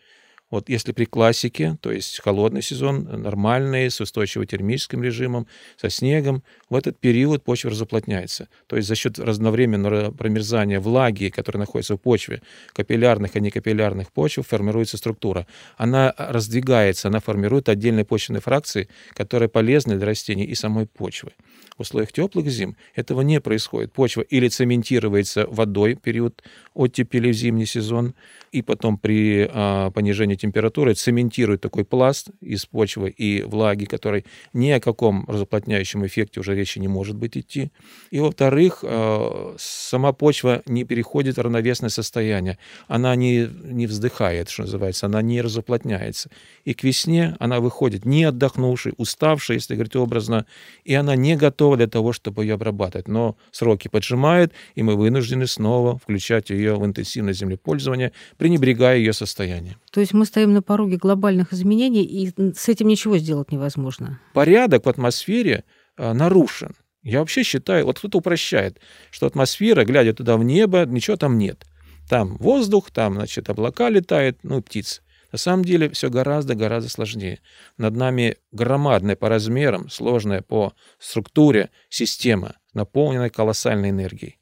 Вот 0.51 0.69
если 0.69 0.91
при 0.91 1.05
классике, 1.05 1.77
то 1.81 1.91
есть 1.91 2.21
холодный 2.21 2.61
сезон, 2.61 3.03
нормальный, 3.21 3.89
с 3.89 3.99
устойчивым 3.99 4.45
термическим 4.45 5.01
режимом, 5.01 5.47
со 5.75 5.89
снегом, 5.89 6.43
в 6.69 6.75
этот 6.75 6.99
период 6.99 7.43
почва 7.43 7.71
разуплотняется. 7.71 8.47
То 8.67 8.75
есть 8.75 8.87
за 8.87 8.95
счет 8.95 9.17
разновременного 9.17 10.11
промерзания 10.11 10.79
влаги, 10.79 11.29
которая 11.29 11.61
находится 11.61 11.95
в 11.95 11.97
почве, 11.97 12.41
капиллярных 12.73 13.35
и 13.35 13.41
некапиллярных 13.41 14.11
почв, 14.11 14.47
формируется 14.47 14.97
структура. 14.97 15.47
Она 15.77 16.13
раздвигается, 16.17 17.07
она 17.07 17.19
формирует 17.19 17.67
отдельные 17.67 18.05
почвенные 18.05 18.41
фракции, 18.41 18.87
которые 19.13 19.49
полезны 19.49 19.95
для 19.95 20.05
растений 20.05 20.45
и 20.45 20.53
самой 20.53 20.85
почвы. 20.85 21.31
В 21.77 21.81
условиях 21.81 22.13
теплых 22.13 22.47
зим 22.47 22.77
этого 22.93 23.19
не 23.19 23.41
происходит. 23.41 23.91
Почва 23.91 24.21
или 24.21 24.47
цементируется 24.47 25.45
водой 25.49 25.95
в 25.95 25.99
период 25.99 26.41
оттепели 26.73 27.31
в 27.31 27.33
зимний 27.33 27.65
сезон, 27.65 28.13
и 28.53 28.61
потом 28.61 28.97
при 28.97 29.49
а, 29.51 29.91
понижении 29.91 30.35
температуры 30.35 30.93
цементирует 30.93 31.59
такой 31.59 31.83
пласт 31.83 32.29
из 32.39 32.65
почвы 32.65 33.09
и 33.09 33.41
влаги, 33.41 33.85
который 33.85 34.25
ни 34.53 34.69
о 34.69 34.79
каком 34.79 35.25
разуплотняющем 35.27 36.05
эффекте 36.05 36.39
уже 36.39 36.55
речи 36.55 36.79
не 36.79 36.87
может 36.87 37.17
быть 37.17 37.37
идти. 37.37 37.71
И, 38.09 38.21
во-вторых, 38.21 38.79
а, 38.83 39.55
сама 39.57 40.13
почва 40.13 40.61
не 40.65 40.85
переходит 40.85 41.35
в 41.35 41.41
равновесное 41.41 41.89
состояние. 41.89 42.57
Она 42.87 43.15
не, 43.15 43.49
не 43.63 43.85
вздыхает, 43.85 44.49
что 44.49 44.63
называется, 44.63 45.07
она 45.07 45.21
не 45.21 45.41
разуплотняется. 45.41 46.29
И 46.63 46.73
к 46.73 46.83
весне 46.83 47.35
она 47.39 47.59
выходит 47.59 48.05
не 48.05 48.23
отдохнувшей, 48.23 48.93
уставшей, 48.95 49.55
если 49.55 49.75
говорить 49.75 49.97
образно, 49.97 50.45
и 50.85 50.93
она 50.93 51.17
не 51.17 51.35
готова 51.35 51.64
для 51.73 51.87
того, 51.87 52.13
чтобы 52.13 52.43
ее 52.43 52.53
обрабатывать. 52.53 53.07
Но 53.07 53.35
сроки 53.51 53.87
поджимают, 53.87 54.53
и 54.75 54.83
мы 54.83 54.95
вынуждены 54.95 55.47
снова 55.47 55.97
включать 55.97 56.49
ее 56.51 56.75
в 56.75 56.85
интенсивное 56.85 57.33
землепользование, 57.33 58.11
пренебрегая 58.37 58.97
ее 58.97 59.13
состоянием. 59.13 59.77
То 59.91 59.99
есть 59.99 60.13
мы 60.13 60.25
стоим 60.25 60.53
на 60.53 60.61
пороге 60.61 60.97
глобальных 60.97 61.53
изменений, 61.53 62.03
и 62.03 62.31
с 62.53 62.69
этим 62.69 62.87
ничего 62.87 63.17
сделать 63.17 63.51
невозможно. 63.51 64.19
Порядок 64.33 64.85
в 64.85 64.89
атмосфере 64.89 65.63
а, 65.97 66.13
нарушен. 66.13 66.75
Я 67.03 67.19
вообще 67.19 67.43
считаю, 67.43 67.85
вот 67.85 67.99
кто-то 67.99 68.17
упрощает, 68.17 68.79
что 69.11 69.27
атмосфера, 69.27 69.85
глядя 69.85 70.13
туда 70.13 70.37
в 70.37 70.43
небо, 70.43 70.85
ничего 70.85 71.17
там 71.17 71.37
нет. 71.37 71.65
Там 72.09 72.37
воздух, 72.37 72.91
там, 72.91 73.15
значит, 73.15 73.49
облака 73.49 73.89
летают, 73.89 74.39
ну, 74.43 74.61
птицы. 74.61 75.01
На 75.35 75.37
самом 75.37 75.65
деле 75.65 75.89
все 75.89 76.09
гораздо-гораздо 76.09 76.89
сложнее. 76.89 77.41
Над 77.77 77.93
нами 77.93 78.37
громадная 78.53 79.17
по 79.17 79.27
размерам, 79.27 79.89
сложная 79.89 80.41
по 80.41 80.71
структуре 80.97 81.71
система, 81.89 82.55
наполненная 82.73 83.29
колоссальной 83.29 83.89
энергией. 83.89 84.39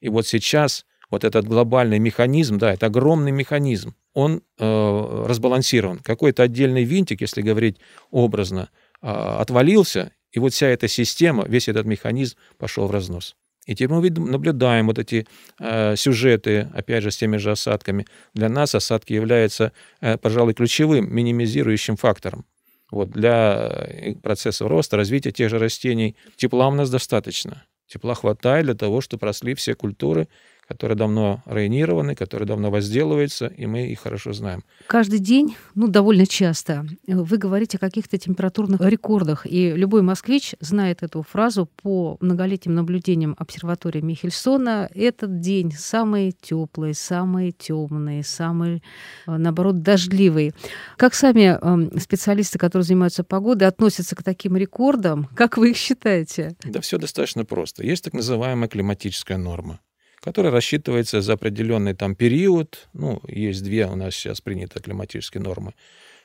И 0.00 0.08
вот 0.08 0.26
сейчас 0.26 0.86
вот 1.10 1.24
этот 1.24 1.46
глобальный 1.46 1.98
механизм, 1.98 2.56
да, 2.56 2.72
это 2.72 2.86
огромный 2.86 3.30
механизм, 3.30 3.94
он 4.14 4.40
э, 4.58 5.24
разбалансирован. 5.28 5.98
Какой-то 5.98 6.44
отдельный 6.44 6.84
винтик, 6.84 7.20
если 7.20 7.42
говорить 7.42 7.76
образно, 8.10 8.70
э, 9.02 9.08
отвалился, 9.08 10.12
и 10.30 10.38
вот 10.38 10.54
вся 10.54 10.68
эта 10.68 10.88
система, 10.88 11.44
весь 11.46 11.68
этот 11.68 11.84
механизм 11.84 12.38
пошел 12.56 12.86
в 12.86 12.90
разнос. 12.90 13.36
И 13.66 13.74
теперь 13.74 13.88
мы 13.88 14.10
наблюдаем 14.10 14.86
вот 14.86 14.98
эти 14.98 15.26
э, 15.60 15.94
сюжеты, 15.96 16.68
опять 16.74 17.04
же, 17.04 17.10
с 17.10 17.16
теми 17.16 17.36
же 17.36 17.52
осадками. 17.52 18.06
Для 18.34 18.48
нас 18.48 18.74
осадки 18.74 19.12
являются, 19.12 19.72
э, 20.00 20.18
пожалуй, 20.18 20.54
ключевым 20.54 21.14
минимизирующим 21.14 21.96
фактором. 21.96 22.44
Вот 22.90 23.10
для 23.10 23.68
э, 23.70 24.14
процесса 24.16 24.66
роста, 24.66 24.96
развития 24.96 25.30
тех 25.30 25.48
же 25.48 25.58
растений 25.58 26.16
тепла 26.36 26.68
у 26.68 26.74
нас 26.74 26.90
достаточно. 26.90 27.64
Тепла 27.86 28.14
хватает 28.14 28.64
для 28.64 28.74
того, 28.74 29.00
чтобы 29.00 29.26
росли 29.26 29.54
все 29.54 29.74
культуры, 29.74 30.26
которые 30.66 30.96
давно 30.96 31.42
районированы, 31.44 32.14
которые 32.14 32.46
давно 32.46 32.70
возделываются, 32.70 33.46
и 33.46 33.66
мы 33.66 33.88
их 33.88 34.00
хорошо 34.00 34.32
знаем. 34.32 34.64
Каждый 34.86 35.18
день, 35.18 35.56
ну, 35.74 35.88
довольно 35.88 36.26
часто, 36.26 36.86
вы 37.06 37.36
говорите 37.36 37.76
о 37.76 37.80
каких-то 37.80 38.18
температурных 38.18 38.80
рекордах, 38.80 39.46
и 39.46 39.72
любой 39.72 40.02
москвич 40.02 40.54
знает 40.60 41.02
эту 41.02 41.22
фразу 41.22 41.68
по 41.82 42.16
многолетним 42.20 42.74
наблюдениям 42.74 43.34
обсерватории 43.38 44.00
Михельсона. 44.00 44.88
Этот 44.94 45.40
день 45.40 45.72
самый 45.72 46.32
теплый, 46.32 46.94
самый 46.94 47.52
темный, 47.52 48.22
самый, 48.24 48.82
э, 49.26 49.36
наоборот, 49.36 49.82
дождливый. 49.82 50.54
Как 50.96 51.14
сами 51.14 51.58
эм, 51.60 51.98
специалисты, 51.98 52.58
которые 52.58 52.84
занимаются 52.84 53.24
погодой, 53.24 53.68
относятся 53.68 54.16
к 54.16 54.22
таким 54.22 54.56
рекордам? 54.56 55.28
Как 55.34 55.56
вы 55.56 55.70
их 55.70 55.76
считаете? 55.76 56.56
Да 56.64 56.80
все 56.80 56.98
достаточно 56.98 57.44
просто. 57.44 57.84
Есть 57.84 58.04
так 58.04 58.14
называемая 58.14 58.68
климатическая 58.68 59.38
норма 59.38 59.80
которая 60.22 60.52
рассчитывается 60.52 61.20
за 61.20 61.32
определенный 61.34 61.94
там 61.94 62.14
период. 62.14 62.88
Ну, 62.92 63.20
есть 63.26 63.62
две 63.64 63.86
у 63.86 63.96
нас 63.96 64.14
сейчас 64.14 64.40
приняты 64.40 64.80
климатические 64.80 65.42
нормы. 65.42 65.74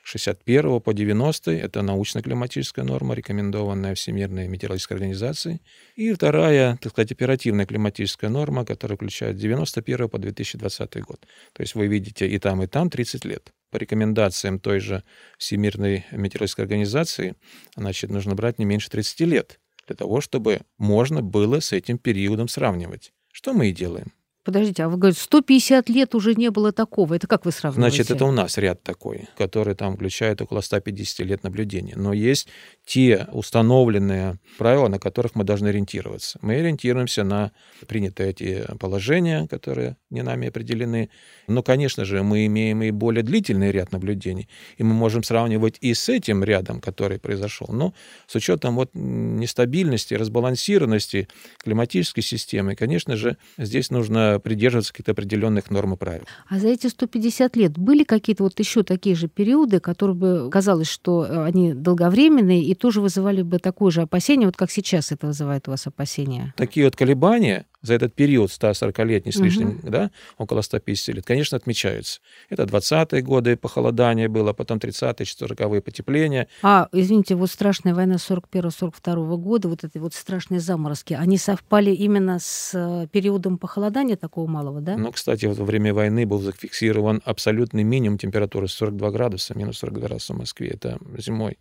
61 0.04 0.80
по 0.80 0.94
90 0.94 1.50
это 1.50 1.82
научно-климатическая 1.82 2.84
норма, 2.84 3.14
рекомендованная 3.14 3.94
Всемирной 3.94 4.48
метеорологической 4.48 4.94
организацией. 4.94 5.60
И 5.96 6.12
вторая, 6.14 6.78
так 6.80 6.92
сказать, 6.92 7.12
оперативная 7.12 7.66
климатическая 7.66 8.30
норма, 8.30 8.64
которая 8.64 8.96
включает 8.96 9.36
91 9.36 10.08
по 10.08 10.18
2020 10.18 11.00
год. 11.02 11.26
То 11.52 11.62
есть 11.62 11.74
вы 11.74 11.88
видите 11.88 12.26
и 12.26 12.38
там, 12.38 12.62
и 12.62 12.66
там 12.66 12.88
30 12.88 13.24
лет. 13.26 13.52
По 13.70 13.76
рекомендациям 13.76 14.60
той 14.60 14.80
же 14.80 15.02
Всемирной 15.36 16.06
метеорологической 16.12 16.64
организации, 16.64 17.34
значит, 17.76 18.10
нужно 18.10 18.34
брать 18.34 18.58
не 18.58 18.64
меньше 18.64 18.88
30 18.88 19.20
лет 19.20 19.60
для 19.86 19.96
того, 19.96 20.20
чтобы 20.20 20.60
можно 20.78 21.20
было 21.20 21.60
с 21.60 21.72
этим 21.72 21.98
периодом 21.98 22.48
сравнивать. 22.48 23.12
Что 23.38 23.52
мы 23.52 23.68
и 23.68 23.72
делаем. 23.72 24.10
Подождите, 24.42 24.82
а 24.82 24.88
вы 24.88 24.96
говорите, 24.96 25.20
150 25.20 25.88
лет 25.90 26.16
уже 26.16 26.34
не 26.34 26.50
было 26.50 26.72
такого. 26.72 27.14
Это 27.14 27.28
как 27.28 27.44
вы 27.44 27.52
сравниваете? 27.52 27.96
Значит, 27.96 28.10
это 28.10 28.24
у 28.24 28.32
нас 28.32 28.58
ряд 28.58 28.82
такой, 28.82 29.28
который 29.36 29.76
там 29.76 29.94
включает 29.94 30.42
около 30.42 30.60
150 30.60 31.24
лет 31.24 31.44
наблюдения. 31.44 31.94
Но 31.94 32.12
есть 32.12 32.48
те 32.88 33.26
установленные 33.32 34.38
правила, 34.56 34.88
на 34.88 34.98
которых 34.98 35.34
мы 35.34 35.44
должны 35.44 35.68
ориентироваться. 35.68 36.38
Мы 36.40 36.54
ориентируемся 36.54 37.22
на 37.22 37.52
принятые 37.86 38.30
эти 38.30 38.64
положения, 38.80 39.46
которые 39.46 39.98
не 40.08 40.22
нами 40.22 40.48
определены. 40.48 41.10
Но, 41.48 41.62
конечно 41.62 42.06
же, 42.06 42.22
мы 42.22 42.46
имеем 42.46 42.82
и 42.82 42.90
более 42.90 43.22
длительный 43.22 43.72
ряд 43.72 43.92
наблюдений, 43.92 44.48
и 44.78 44.84
мы 44.84 44.94
можем 44.94 45.22
сравнивать 45.22 45.76
и 45.82 45.92
с 45.92 46.08
этим 46.08 46.42
рядом, 46.42 46.80
который 46.80 47.18
произошел. 47.18 47.68
Но 47.70 47.92
с 48.26 48.34
учетом 48.34 48.76
вот 48.76 48.90
нестабильности, 48.94 50.14
разбалансированности 50.14 51.28
климатической 51.58 52.22
системы, 52.22 52.74
конечно 52.74 53.16
же, 53.16 53.36
здесь 53.58 53.90
нужно 53.90 54.40
придерживаться 54.42 54.92
каких-то 54.94 55.12
определенных 55.12 55.70
норм 55.70 55.92
и 55.92 55.96
правил. 55.98 56.24
А 56.48 56.58
за 56.58 56.68
эти 56.68 56.86
150 56.86 57.54
лет 57.56 57.76
были 57.76 58.04
какие-то 58.04 58.44
вот 58.44 58.58
еще 58.58 58.82
такие 58.82 59.14
же 59.14 59.28
периоды, 59.28 59.78
которые 59.78 60.16
бы 60.16 60.50
казалось, 60.50 60.88
что 60.88 61.26
э, 61.26 61.44
они 61.44 61.74
долговременные, 61.74 62.62
и 62.62 62.77
тоже 62.78 63.00
вызывали 63.00 63.42
бы 63.42 63.58
такое 63.58 63.90
же 63.90 64.02
опасение, 64.02 64.46
вот 64.46 64.56
как 64.56 64.70
сейчас 64.70 65.12
это 65.12 65.26
вызывает 65.26 65.68
у 65.68 65.72
вас 65.72 65.86
опасения? 65.86 66.54
Такие 66.56 66.86
вот 66.86 66.96
колебания 66.96 67.66
за 67.82 67.94
этот 67.94 68.14
период 68.14 68.50
140-летний 68.50 69.32
с 69.32 69.36
лишним, 69.36 69.68
угу. 69.68 69.90
да, 69.90 70.10
около 70.36 70.62
150 70.62 71.14
лет, 71.16 71.24
конечно, 71.24 71.56
отмечаются. 71.56 72.20
Это 72.48 72.64
20-е 72.64 73.22
годы 73.22 73.56
похолодание 73.56 74.28
было, 74.28 74.52
потом 74.52 74.78
30-е, 74.78 75.24
40-е 75.24 75.80
потепления. 75.80 76.48
А, 76.62 76.88
извините, 76.92 77.34
вот 77.36 77.50
страшная 77.50 77.94
война 77.94 78.16
41-42 78.16 79.36
года, 79.36 79.68
вот 79.68 79.84
эти 79.84 79.98
вот 79.98 80.14
страшные 80.14 80.60
заморозки, 80.60 81.14
они 81.14 81.38
совпали 81.38 81.90
именно 81.90 82.38
с 82.40 82.72
э, 82.74 83.06
периодом 83.12 83.58
похолодания 83.58 84.16
такого 84.16 84.48
малого, 84.48 84.80
да? 84.80 84.96
Ну, 84.96 85.12
кстати, 85.12 85.46
вот 85.46 85.58
во 85.58 85.64
время 85.64 85.94
войны 85.94 86.26
был 86.26 86.40
зафиксирован 86.40 87.22
абсолютный 87.24 87.84
минимум 87.84 88.18
температуры 88.18 88.66
42 88.66 89.10
градуса, 89.10 89.56
минус 89.56 89.78
40 89.78 89.94
градусов 89.94 90.36
в 90.36 90.38
Москве, 90.40 90.68
это 90.68 90.98
зимой 91.16 91.58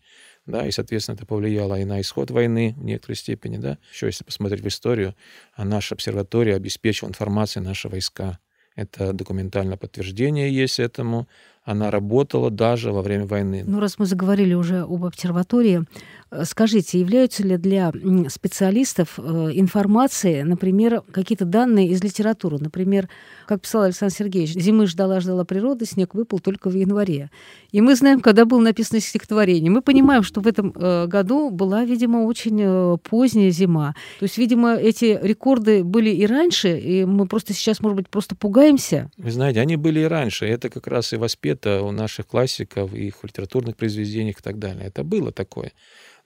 да, 0.47 0.65
и, 0.65 0.71
соответственно, 0.71 1.15
это 1.15 1.25
повлияло 1.25 1.79
и 1.79 1.85
на 1.85 2.01
исход 2.01 2.31
войны 2.31 2.73
в 2.77 2.83
некоторой 2.83 3.15
степени, 3.15 3.57
да. 3.57 3.77
Еще, 3.93 4.07
если 4.07 4.23
посмотреть 4.23 4.61
в 4.63 4.67
историю, 4.67 5.15
а 5.53 5.65
наша 5.65 5.93
обсерватория 5.95 6.55
обеспечила 6.55 7.09
информацией 7.09 7.63
наши 7.63 7.89
войска. 7.89 8.39
Это 8.75 9.11
документальное 9.13 9.77
подтверждение 9.77 10.53
есть 10.53 10.79
этому. 10.79 11.27
Она 11.67 11.91
работала 11.91 12.49
даже 12.49 12.93
во 12.93 13.01
время 13.01 13.25
войны. 13.25 13.63
Ну, 13.67 13.81
раз 13.81 13.99
мы 13.99 14.05
заговорили 14.05 14.53
уже 14.53 14.83
об 14.83 15.03
обсерватории, 15.03 15.85
Э, 16.29 16.43
скажите, 16.45 16.99
являются 16.99 17.43
ли 17.43 17.57
для 17.57 17.91
специалистов 18.29 19.17
э, 19.17 19.21
информации, 19.53 20.41
например, 20.41 21.01
какие-то 21.11 21.45
данные 21.45 21.89
из 21.89 22.03
литературы? 22.03 22.57
Например, 22.59 23.07
как 23.45 23.61
писал 23.61 23.83
Александр 23.83 24.13
Сергеевич, 24.13 24.53
«Зимы 24.53 24.87
ждала-ждала 24.87 25.45
природа, 25.45 25.85
снег 25.85 26.13
выпал 26.13 26.39
только 26.39 26.69
в 26.69 26.75
январе». 26.75 27.29
И 27.71 27.81
мы 27.81 27.95
знаем, 27.95 28.19
когда 28.19 28.45
было 28.45 28.59
написано 28.59 28.99
стихотворение. 28.99 29.71
Мы 29.71 29.81
понимаем, 29.81 30.23
что 30.23 30.41
в 30.41 30.47
этом 30.47 30.73
э, 30.75 31.07
году 31.07 31.49
была, 31.49 31.85
видимо, 31.85 32.19
очень 32.19 32.97
поздняя 32.99 33.51
зима. 33.51 33.95
То 34.19 34.23
есть, 34.23 34.37
видимо, 34.37 34.75
эти 34.75 35.17
рекорды 35.21 35.83
были 35.83 36.09
и 36.09 36.25
раньше, 36.25 36.77
и 36.77 37.05
мы 37.05 37.27
просто 37.27 37.53
сейчас, 37.53 37.79
может 37.79 37.95
быть, 37.95 38.09
просто 38.09 38.35
пугаемся. 38.35 39.09
Вы 39.17 39.31
знаете, 39.31 39.61
они 39.61 39.75
были 39.75 40.01
и 40.01 40.05
раньше. 40.05 40.45
Это 40.45 40.69
как 40.69 40.87
раз 40.87 41.13
и 41.13 41.17
воспето 41.57 41.83
у 41.83 41.91
наших 41.91 42.27
классиков, 42.27 42.93
их 42.93 43.23
литературных 43.23 43.75
произведениях 43.75 44.39
и 44.39 44.43
так 44.43 44.59
далее. 44.59 44.87
Это 44.87 45.03
было 45.03 45.31
такое. 45.31 45.71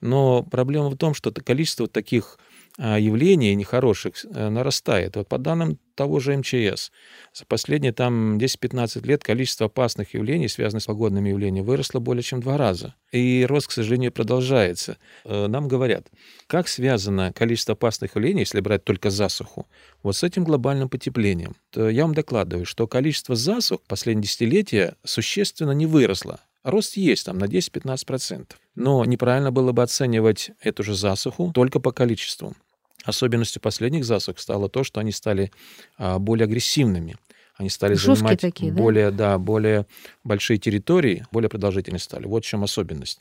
Но 0.00 0.42
проблема 0.42 0.90
в 0.90 0.96
том, 0.96 1.14
что 1.14 1.32
количество 1.32 1.86
таких 1.86 2.38
явлений 2.78 3.54
нехороших 3.54 4.24
э, 4.24 4.48
нарастает. 4.48 5.16
Вот 5.16 5.28
по 5.28 5.38
данным 5.38 5.78
того 5.94 6.20
же 6.20 6.36
МЧС, 6.36 6.90
за 7.34 7.44
последние 7.46 7.92
там 7.92 8.38
10-15 8.38 9.06
лет 9.06 9.22
количество 9.22 9.66
опасных 9.66 10.14
явлений, 10.14 10.48
связанных 10.48 10.82
с 10.82 10.86
погодными 10.86 11.28
явлениями, 11.28 11.66
выросло 11.66 12.00
более 12.00 12.22
чем 12.22 12.40
в 12.40 12.42
два 12.42 12.56
раза. 12.56 12.94
И 13.10 13.44
рост, 13.46 13.68
к 13.68 13.72
сожалению, 13.72 14.10
продолжается. 14.10 14.96
Э, 15.24 15.46
нам 15.48 15.68
говорят, 15.68 16.08
как 16.46 16.68
связано 16.68 17.32
количество 17.32 17.74
опасных 17.74 18.16
явлений, 18.16 18.40
если 18.40 18.60
брать 18.60 18.84
только 18.84 19.10
засуху, 19.10 19.66
вот 20.02 20.16
с 20.16 20.22
этим 20.22 20.44
глобальным 20.44 20.88
потеплением. 20.88 21.56
То 21.70 21.90
я 21.90 22.02
вам 22.02 22.14
докладываю, 22.14 22.64
что 22.64 22.86
количество 22.86 23.36
засух 23.36 23.82
последние 23.82 24.24
десятилетия 24.24 24.96
существенно 25.04 25.72
не 25.72 25.86
выросло. 25.86 26.40
Рост 26.62 26.96
есть 26.96 27.26
там 27.26 27.38
на 27.38 27.44
10-15%. 27.44 28.52
Но 28.74 29.04
неправильно 29.04 29.50
было 29.50 29.72
бы 29.72 29.82
оценивать 29.82 30.52
эту 30.60 30.82
же 30.82 30.94
засуху 30.94 31.50
только 31.52 31.80
по 31.80 31.92
количеству. 31.92 32.54
Особенностью 33.04 33.60
последних 33.60 34.04
засух 34.04 34.38
стало 34.38 34.68
то, 34.68 34.84
что 34.84 35.00
они 35.00 35.12
стали 35.12 35.50
а, 35.98 36.18
более 36.18 36.44
агрессивными. 36.44 37.16
Они 37.56 37.68
стали 37.68 37.94
Жесткие 37.94 38.16
занимать 38.16 38.40
такие, 38.40 38.72
более, 38.72 39.10
да? 39.10 39.32
Да, 39.32 39.38
более 39.38 39.86
большие 40.24 40.58
территории, 40.58 41.26
более 41.32 41.48
продолжительные 41.48 42.00
стали. 42.00 42.26
Вот 42.26 42.44
в 42.44 42.48
чем 42.48 42.64
особенность. 42.64 43.20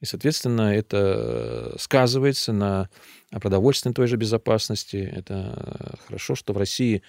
И, 0.00 0.04
соответственно, 0.04 0.74
это 0.74 1.76
сказывается 1.78 2.52
на 2.52 2.88
продовольственной 3.30 3.94
той 3.94 4.08
же 4.08 4.16
безопасности. 4.16 4.96
Это 4.96 5.96
хорошо, 6.06 6.34
что 6.34 6.52
в 6.52 6.58
России 6.58 7.02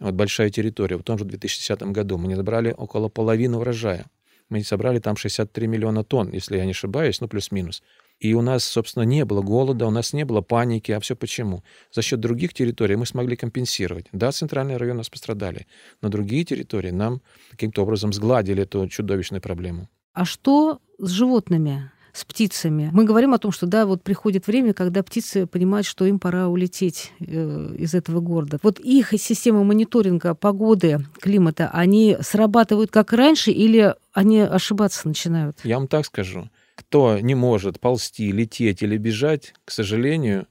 вот 0.00 0.14
большая 0.14 0.50
территория. 0.50 0.96
В 0.96 1.04
том 1.04 1.16
же 1.16 1.24
2010 1.24 1.82
году 1.92 2.18
мы 2.18 2.26
не 2.26 2.34
набрали 2.34 2.74
около 2.76 3.08
половины 3.08 3.56
урожая. 3.56 4.06
Мы 4.48 4.64
собрали 4.64 4.98
там 4.98 5.16
63 5.16 5.68
миллиона 5.68 6.02
тонн, 6.02 6.32
если 6.32 6.56
я 6.56 6.64
не 6.64 6.72
ошибаюсь, 6.72 7.20
ну 7.20 7.28
плюс-минус. 7.28 7.84
И 8.20 8.34
у 8.34 8.42
нас, 8.42 8.64
собственно, 8.64 9.04
не 9.04 9.24
было 9.24 9.40
голода, 9.40 9.86
у 9.86 9.90
нас 9.90 10.12
не 10.12 10.24
было 10.24 10.42
паники. 10.42 10.92
А 10.92 11.00
все 11.00 11.16
почему? 11.16 11.64
За 11.90 12.02
счет 12.02 12.20
других 12.20 12.52
территорий 12.52 12.96
мы 12.96 13.06
смогли 13.06 13.34
компенсировать. 13.34 14.06
Да, 14.12 14.30
центральные 14.30 14.76
районы 14.76 14.98
нас 14.98 15.08
пострадали, 15.08 15.66
но 16.02 16.10
другие 16.10 16.44
территории 16.44 16.90
нам 16.90 17.22
каким-то 17.50 17.82
образом 17.82 18.12
сгладили 18.12 18.62
эту 18.62 18.86
чудовищную 18.88 19.40
проблему. 19.40 19.88
А 20.12 20.24
что 20.24 20.80
с 20.98 21.10
животными? 21.10 21.90
с 22.12 22.24
птицами. 22.24 22.90
Мы 22.92 23.04
говорим 23.04 23.34
о 23.34 23.38
том, 23.38 23.52
что 23.52 23.66
да, 23.66 23.86
вот 23.86 24.02
приходит 24.02 24.48
время, 24.48 24.74
когда 24.74 25.04
птицы 25.04 25.46
понимают, 25.46 25.86
что 25.86 26.04
им 26.06 26.18
пора 26.18 26.48
улететь 26.48 27.12
э, 27.20 27.74
из 27.78 27.94
этого 27.94 28.18
города. 28.18 28.58
Вот 28.64 28.80
их 28.80 29.12
система 29.16 29.62
мониторинга 29.62 30.34
погоды, 30.34 31.06
климата, 31.20 31.70
они 31.72 32.16
срабатывают 32.20 32.90
как 32.90 33.12
раньше 33.12 33.52
или 33.52 33.94
они 34.12 34.40
ошибаться 34.40 35.06
начинают? 35.06 35.58
Я 35.62 35.78
вам 35.78 35.86
так 35.86 36.04
скажу 36.04 36.50
кто 36.80 37.18
не 37.20 37.34
может 37.34 37.78
ползти, 37.78 38.32
лететь 38.32 38.82
или 38.82 38.96
бежать, 38.96 39.52
к 39.66 39.70
сожалению, 39.70 40.46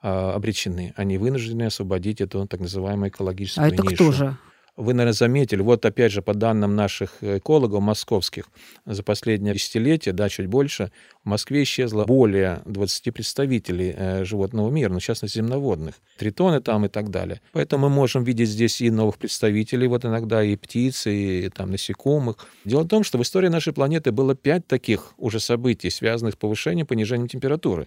а, 0.00 0.32
обречены. 0.34 0.94
Они 0.96 1.18
вынуждены 1.18 1.64
освободить 1.64 2.22
эту 2.22 2.46
так 2.46 2.60
называемую 2.60 3.10
экологическую 3.10 3.64
а 3.64 3.68
это 3.68 3.82
нишу. 3.82 3.94
кто 3.94 4.12
же? 4.12 4.36
Вы, 4.76 4.92
наверное, 4.92 5.12
заметили, 5.12 5.62
вот 5.62 5.84
опять 5.86 6.10
же 6.10 6.20
по 6.20 6.34
данным 6.34 6.74
наших 6.74 7.22
экологов 7.22 7.80
московских, 7.80 8.48
за 8.84 9.04
последнее 9.04 9.54
десятилетие, 9.54 10.12
да, 10.12 10.28
чуть 10.28 10.46
больше, 10.46 10.90
в 11.22 11.28
Москве 11.28 11.62
исчезло 11.62 12.04
более 12.04 12.60
20 12.66 13.14
представителей 13.14 13.94
э, 13.96 14.24
животного 14.24 14.70
мира, 14.70 14.90
ну, 14.92 14.98
в 14.98 15.02
частности, 15.02 15.38
земноводных, 15.38 15.94
тритоны 16.18 16.60
там 16.60 16.86
и 16.86 16.88
так 16.88 17.10
далее. 17.10 17.40
Поэтому 17.52 17.88
мы 17.88 17.94
можем 17.94 18.24
видеть 18.24 18.48
здесь 18.48 18.80
и 18.80 18.90
новых 18.90 19.18
представителей, 19.18 19.86
вот 19.86 20.04
иногда 20.04 20.42
и 20.42 20.56
птиц, 20.56 21.06
и 21.06 21.50
там 21.54 21.70
насекомых. 21.70 22.36
Дело 22.64 22.82
в 22.82 22.88
том, 22.88 23.04
что 23.04 23.18
в 23.18 23.22
истории 23.22 23.48
нашей 23.48 23.72
планеты 23.72 24.10
было 24.10 24.34
пять 24.34 24.66
таких 24.66 25.14
уже 25.18 25.38
событий, 25.38 25.88
связанных 25.88 26.34
с 26.34 26.36
повышением, 26.36 26.88
понижением 26.88 27.28
температуры. 27.28 27.86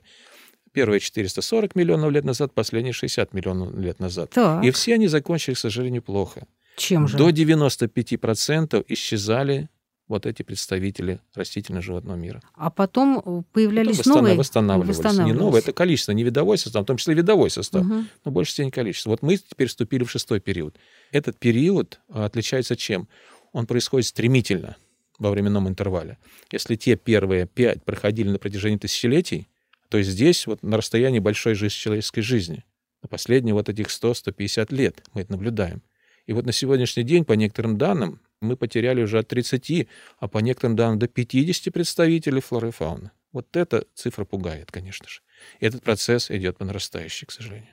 Первые 0.72 1.02
440 1.02 1.76
миллионов 1.76 2.12
лет 2.12 2.24
назад, 2.24 2.54
последние 2.54 2.94
60 2.94 3.34
миллионов 3.34 3.76
лет 3.76 4.00
назад. 4.00 4.30
Так. 4.30 4.64
И 4.64 4.72
все 4.72 4.94
они 4.94 5.08
закончились, 5.08 5.58
к 5.58 5.62
сожалению, 5.62 6.02
плохо. 6.02 6.48
Чем 6.78 7.08
же? 7.08 7.18
До 7.18 7.30
95% 7.30 8.86
исчезали 8.88 9.70
вот 10.08 10.26
эти 10.26 10.44
представители 10.44 11.20
растительно-животного 11.36 12.16
мира. 12.16 12.42
А 12.54 12.70
потом 12.70 13.44
появлялись 13.52 13.98
потом 13.98 14.18
новые? 14.18 14.36
Восстанавливались. 14.38 14.98
восстанавливались. 14.98 15.34
Не 15.34 15.40
новые, 15.40 15.62
это 15.62 15.74
количество, 15.74 16.12
не 16.14 16.24
видовой 16.24 16.58
состав, 16.58 16.84
в 16.84 16.86
том 16.86 16.98
числе 16.98 17.16
видовой 17.16 17.50
состав, 17.50 17.86
угу. 17.86 18.06
но 18.24 18.32
больше 18.32 18.64
не 18.64 18.72
количество. 18.72 19.10
Вот 19.10 19.22
мы 19.22 19.36
теперь 19.38 19.68
вступили 19.68 20.04
в 20.04 20.12
шестой 20.12 20.40
период. 20.40 20.78
Этот 21.12 21.38
период 21.38 22.00
а, 22.10 22.26
отличается 22.26 22.76
чем? 22.78 23.10
Он 23.52 23.66
происходит 23.66 24.08
стремительно 24.08 24.78
во 25.20 25.32
временном 25.32 25.68
интервале. 25.68 26.20
Если 26.52 26.76
те 26.76 26.96
первые 26.96 27.48
пять 27.48 27.84
проходили 27.84 28.30
на 28.30 28.38
протяжении 28.38 28.78
тысячелетий, 28.78 29.50
то 29.90 30.02
здесь 30.02 30.46
вот 30.48 30.64
на 30.64 30.78
расстоянии 30.78 31.20
большой 31.20 31.56
жизни 31.56 31.76
человеческой 31.76 32.22
жизни. 32.22 32.64
На 33.02 33.10
последние 33.10 33.54
вот 33.56 33.68
этих 33.68 33.88
100-150 33.88 34.74
лет 34.74 35.04
мы 35.14 35.22
это 35.22 35.32
наблюдаем. 35.32 35.82
И 36.28 36.34
вот 36.34 36.46
на 36.46 36.52
сегодняшний 36.52 37.04
день, 37.04 37.24
по 37.24 37.34
некоторым 37.34 37.78
данным, 37.78 38.20
мы 38.42 38.58
потеряли 38.58 39.02
уже 39.02 39.20
от 39.20 39.30
30, 39.30 39.88
а 40.20 40.28
по 40.28 40.40
некоторым 40.40 40.76
данным 40.76 41.00
до 41.00 41.08
50 41.08 41.74
представителей 41.74 42.42
флоры 42.42 42.68
и 42.68 42.72
фауны. 42.72 43.12
Вот 43.32 43.56
эта 43.56 43.86
цифра 43.96 44.26
пугает, 44.26 44.70
конечно 44.70 45.08
же. 45.08 45.22
И 45.62 45.66
этот 45.66 45.84
процесс 45.84 46.30
идет 46.30 46.58
по 46.58 46.66
нарастающей, 46.66 47.26
к 47.26 47.32
сожалению. 47.32 47.70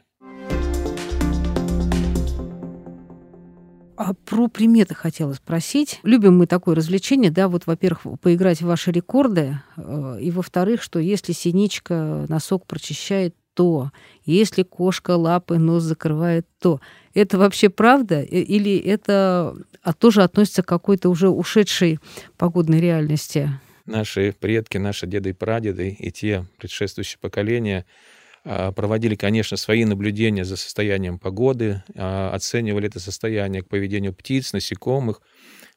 А 3.96 4.12
про 4.24 4.48
приметы 4.48 4.94
хотела 4.94 5.32
спросить. 5.32 6.00
Любим 6.04 6.36
мы 6.38 6.46
такое 6.46 6.76
развлечение, 6.76 7.30
да, 7.30 7.48
вот, 7.48 7.66
во-первых, 7.66 8.20
поиграть 8.20 8.60
в 8.60 8.66
ваши 8.66 8.92
рекорды, 8.92 9.60
э, 9.76 10.18
и, 10.20 10.30
во-вторых, 10.30 10.82
что 10.82 10.98
если 10.98 11.32
синичка 11.32 12.26
носок 12.28 12.66
прочищает, 12.66 13.36
то, 13.54 13.92
если 14.24 14.62
кошка 14.62 15.12
лапы 15.12 15.58
нос 15.58 15.82
закрывает, 15.84 16.46
то. 16.58 16.80
Это 17.14 17.38
вообще 17.38 17.68
правда? 17.70 18.22
Или 18.22 18.77
это 18.77 19.57
а 19.83 19.92
тоже 19.92 20.22
относится 20.22 20.62
к 20.62 20.66
какой-то 20.66 21.09
уже 21.09 21.29
ушедшей 21.29 21.98
погодной 22.37 22.81
реальности? 22.81 23.50
Наши 23.87 24.35
предки, 24.38 24.79
наши 24.79 25.07
деды 25.07 25.31
и 25.31 25.33
прадеды 25.35 25.90
и 25.90 26.11
те 26.11 26.46
предшествующие 26.59 27.18
поколения 27.20 27.85
а, 28.44 28.72
проводили, 28.72 29.14
конечно, 29.14 29.57
свои 29.57 29.85
наблюдения 29.85 30.44
за 30.44 30.57
состоянием 30.57 31.18
погоды, 31.18 31.83
а, 31.94 32.31
оценивали 32.33 32.88
это 32.88 32.98
состояние 32.98 33.62
к 33.62 33.68
поведению 33.68 34.14
птиц, 34.14 34.53
насекомых. 34.55 35.20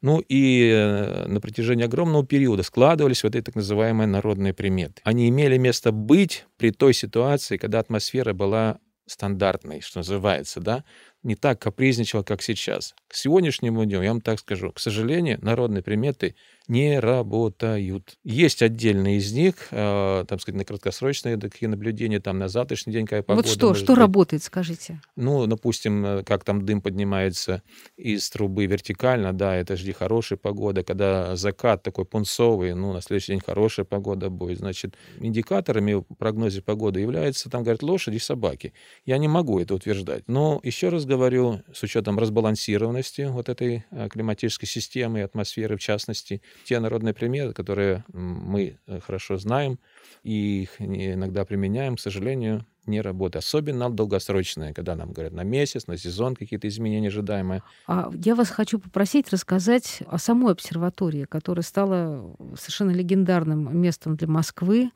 Ну 0.00 0.20
и 0.20 0.70
э, 0.72 1.26
на 1.26 1.40
протяжении 1.40 1.84
огромного 1.84 2.24
периода 2.24 2.62
складывались 2.62 3.24
вот 3.24 3.34
эти 3.34 3.46
так 3.46 3.56
называемые 3.56 4.06
народные 4.06 4.54
приметы. 4.54 5.00
Они 5.02 5.28
имели 5.28 5.56
место 5.56 5.90
быть 5.90 6.44
при 6.56 6.70
той 6.70 6.94
ситуации, 6.94 7.56
когда 7.56 7.80
атмосфера 7.80 8.32
была 8.32 8.78
стандартной, 9.06 9.80
что 9.80 9.98
называется, 9.98 10.60
да, 10.60 10.84
не 11.22 11.34
так 11.36 11.60
капризничал, 11.60 12.24
как 12.24 12.42
сейчас. 12.42 12.94
К 13.08 13.14
сегодняшнему 13.14 13.84
дню, 13.84 14.02
я 14.02 14.10
вам 14.10 14.20
так 14.20 14.38
скажу, 14.38 14.72
к 14.72 14.80
сожалению, 14.80 15.38
народные 15.42 15.82
приметы 15.82 16.36
не 16.68 17.00
работают. 17.00 18.18
Есть 18.24 18.62
отдельные 18.62 19.16
из 19.16 19.32
них, 19.32 19.68
э, 19.70 20.24
там 20.28 20.38
сказать, 20.38 20.58
на 20.58 20.64
краткосрочные 20.64 21.38
такие 21.38 21.68
наблюдения, 21.68 22.20
там 22.20 22.38
на 22.38 22.48
завтрашний 22.48 22.92
день 22.92 23.06
какая 23.06 23.22
погода. 23.22 23.48
Вот 23.48 23.54
что, 23.54 23.74
что 23.74 23.92
быть. 23.94 23.98
работает, 23.98 24.42
скажите? 24.42 25.00
Ну, 25.16 25.46
допустим, 25.46 26.04
э, 26.04 26.22
как 26.24 26.44
там 26.44 26.64
дым 26.64 26.82
поднимается 26.82 27.62
из 27.96 28.28
трубы 28.28 28.66
вертикально, 28.66 29.32
да, 29.32 29.56
это 29.56 29.76
жди 29.76 29.92
хорошая 29.92 30.38
погода. 30.38 30.84
Когда 30.84 31.36
закат 31.36 31.82
такой 31.82 32.04
пунцовый, 32.04 32.74
ну, 32.74 32.92
на 32.92 33.00
следующий 33.00 33.32
день 33.32 33.42
хорошая 33.44 33.86
погода 33.86 34.28
будет. 34.28 34.58
Значит, 34.58 34.94
индикаторами 35.20 35.94
в 35.94 36.02
прогнозе 36.18 36.60
погоды 36.60 37.00
являются, 37.00 37.48
там, 37.48 37.62
говорят, 37.62 37.82
лошади 37.82 38.16
и 38.16 38.20
собаки. 38.20 38.74
Я 39.06 39.16
не 39.16 39.28
могу 39.28 39.58
это 39.58 39.74
утверждать. 39.74 40.24
Но 40.26 40.60
еще 40.62 40.90
раз 40.90 41.06
говорю, 41.06 41.62
с 41.72 41.82
учетом 41.82 42.18
разбалансированности 42.18 43.22
вот 43.22 43.48
этой 43.48 43.84
э, 43.90 44.08
климатической 44.10 44.68
системы 44.68 45.20
и 45.20 45.22
атмосферы 45.22 45.78
в 45.78 45.80
частности, 45.80 46.42
те 46.64 46.80
народные 46.80 47.14
приметы, 47.14 47.52
которые 47.52 48.04
мы 48.12 48.78
э, 48.86 49.00
хорошо 49.00 49.36
знаем 49.36 49.78
и 50.22 50.62
их 50.62 50.80
иногда 50.80 51.44
применяем, 51.44 51.96
к 51.96 52.00
сожалению, 52.00 52.66
не 52.86 53.00
работает. 53.00 53.44
Особенно 53.44 53.90
долгосрочные, 53.90 54.74
когда 54.74 54.96
нам 54.96 55.12
говорят 55.12 55.32
на 55.32 55.44
месяц, 55.44 55.86
на 55.86 55.96
сезон 55.96 56.34
какие-то 56.34 56.66
изменения 56.68 57.08
ожидаемые. 57.08 57.62
А 57.86 58.10
я 58.24 58.34
вас 58.34 58.48
хочу 58.48 58.78
попросить 58.78 59.30
рассказать 59.30 60.02
о 60.06 60.18
самой 60.18 60.52
обсерватории, 60.52 61.24
которая 61.24 61.62
стала 61.62 62.34
совершенно 62.56 62.90
легендарным 62.90 63.78
местом 63.78 64.16
для 64.16 64.28
Москвы. 64.28 64.90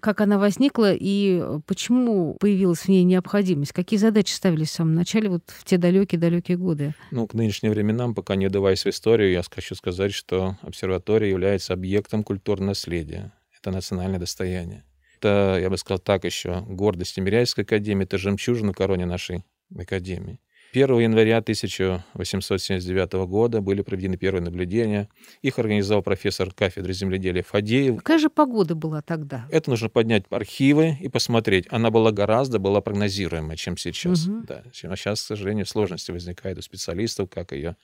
Как 0.00 0.20
она 0.20 0.38
возникла 0.38 0.92
и 0.94 1.42
почему 1.66 2.34
появилась 2.34 2.80
в 2.80 2.88
ней 2.88 3.04
необходимость? 3.04 3.72
Какие 3.72 3.98
задачи 3.98 4.32
ставились 4.32 4.70
в 4.70 4.74
самом 4.74 4.94
начале, 4.94 5.28
вот 5.28 5.42
в 5.46 5.64
те 5.64 5.78
далекие-далекие 5.78 6.56
годы? 6.56 6.94
Ну, 7.10 7.26
к 7.26 7.34
нынешним 7.34 7.72
временам, 7.72 8.14
пока 8.14 8.36
не 8.36 8.46
удаваясь 8.46 8.84
в 8.84 8.88
историю, 8.88 9.32
я 9.32 9.42
хочу 9.42 9.74
сказать, 9.74 10.12
что 10.12 10.56
обсерватория 10.62 11.30
является 11.30 11.72
объектом 11.72 12.22
культурного 12.22 12.68
наследия. 12.68 13.32
Это 13.58 13.70
национальное 13.70 14.18
достояние. 14.18 14.84
Это, 15.18 15.58
я 15.60 15.70
бы 15.70 15.78
сказал 15.78 15.98
так 15.98 16.24
еще, 16.24 16.60
гордость 16.68 17.14
Тимиряйской 17.14 17.64
академии, 17.64 18.04
это 18.04 18.18
жемчужина 18.18 18.72
короне 18.72 19.06
нашей 19.06 19.44
академии. 19.76 20.38
1 20.72 20.98
января 20.98 21.38
1879 21.38 23.12
года 23.26 23.60
были 23.60 23.82
проведены 23.82 24.16
первые 24.16 24.42
наблюдения. 24.42 25.08
Их 25.42 25.58
организовал 25.58 26.02
профессор 26.02 26.52
кафедры 26.52 26.92
земледелия 26.92 27.42
Фадеев. 27.42 27.96
Какая 27.98 28.18
же 28.18 28.30
погода 28.30 28.74
была 28.74 29.02
тогда? 29.02 29.46
Это 29.50 29.70
нужно 29.70 29.88
поднять 29.88 30.24
архивы 30.30 30.96
и 31.00 31.08
посмотреть. 31.08 31.66
Она 31.70 31.90
была 31.90 32.12
гораздо 32.12 32.58
была 32.58 32.80
прогнозируемая, 32.80 33.56
чем 33.56 33.76
сейчас. 33.76 34.26
Угу. 34.26 34.46
Да. 34.46 34.62
А 34.66 34.96
сейчас, 34.96 35.22
к 35.22 35.26
сожалению, 35.26 35.66
сложности 35.66 36.10
возникают 36.10 36.58
у 36.58 36.62
специалистов, 36.62 37.30
как 37.30 37.52
ее 37.52 37.76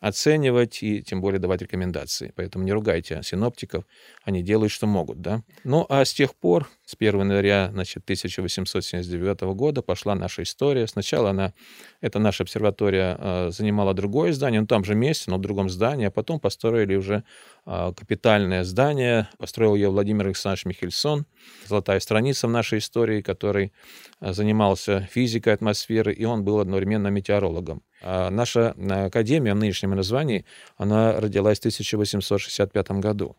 оценивать 0.00 0.82
и 0.82 1.02
тем 1.02 1.20
более 1.20 1.38
давать 1.38 1.62
рекомендации. 1.62 2.32
Поэтому 2.34 2.64
не 2.64 2.72
ругайте 2.72 3.20
синоптиков, 3.22 3.84
они 4.24 4.42
делают, 4.42 4.72
что 4.72 4.86
могут. 4.86 5.20
Да? 5.20 5.42
Ну 5.64 5.86
а 5.88 6.04
с 6.04 6.12
тех 6.12 6.34
пор, 6.34 6.68
с 6.84 6.94
1 6.98 7.20
января 7.20 7.70
значит, 7.72 8.02
1879 8.04 9.40
года 9.54 9.82
пошла 9.82 10.14
наша 10.14 10.42
история. 10.42 10.86
Сначала 10.86 11.30
она, 11.30 11.52
эта 12.00 12.18
наша 12.30 12.44
обсерватория 12.44 13.16
э, 13.18 13.50
занимала 13.50 13.92
другое 13.92 14.32
здание, 14.32 14.60
ну 14.60 14.66
там 14.68 14.84
же 14.84 14.94
месте, 14.94 15.30
но 15.30 15.38
в 15.38 15.40
другом 15.40 15.68
здании, 15.68 16.06
а 16.06 16.10
потом 16.12 16.38
построили 16.38 16.94
уже 16.94 17.24
э, 17.66 17.92
капитальное 17.96 18.62
здание. 18.62 19.28
Построил 19.36 19.74
ее 19.74 19.90
Владимир 19.90 20.26
Александрович 20.26 20.64
Михельсон, 20.64 21.26
золотая 21.66 21.98
страница 21.98 22.46
в 22.46 22.50
нашей 22.50 22.78
истории, 22.78 23.20
который 23.20 23.72
э, 24.20 24.32
занимался 24.32 25.08
физикой 25.10 25.54
атмосферы, 25.54 26.12
и 26.12 26.24
он 26.24 26.44
был 26.44 26.60
одновременно 26.60 27.08
метеорологом. 27.08 27.82
А 28.00 28.30
наша 28.30 28.76
академия 28.88 29.54
в 29.54 29.56
нынешнем 29.56 29.90
названии, 29.90 30.44
она 30.76 31.20
родилась 31.20 31.58
в 31.58 31.62
1865 31.62 32.90
году. 32.92 33.36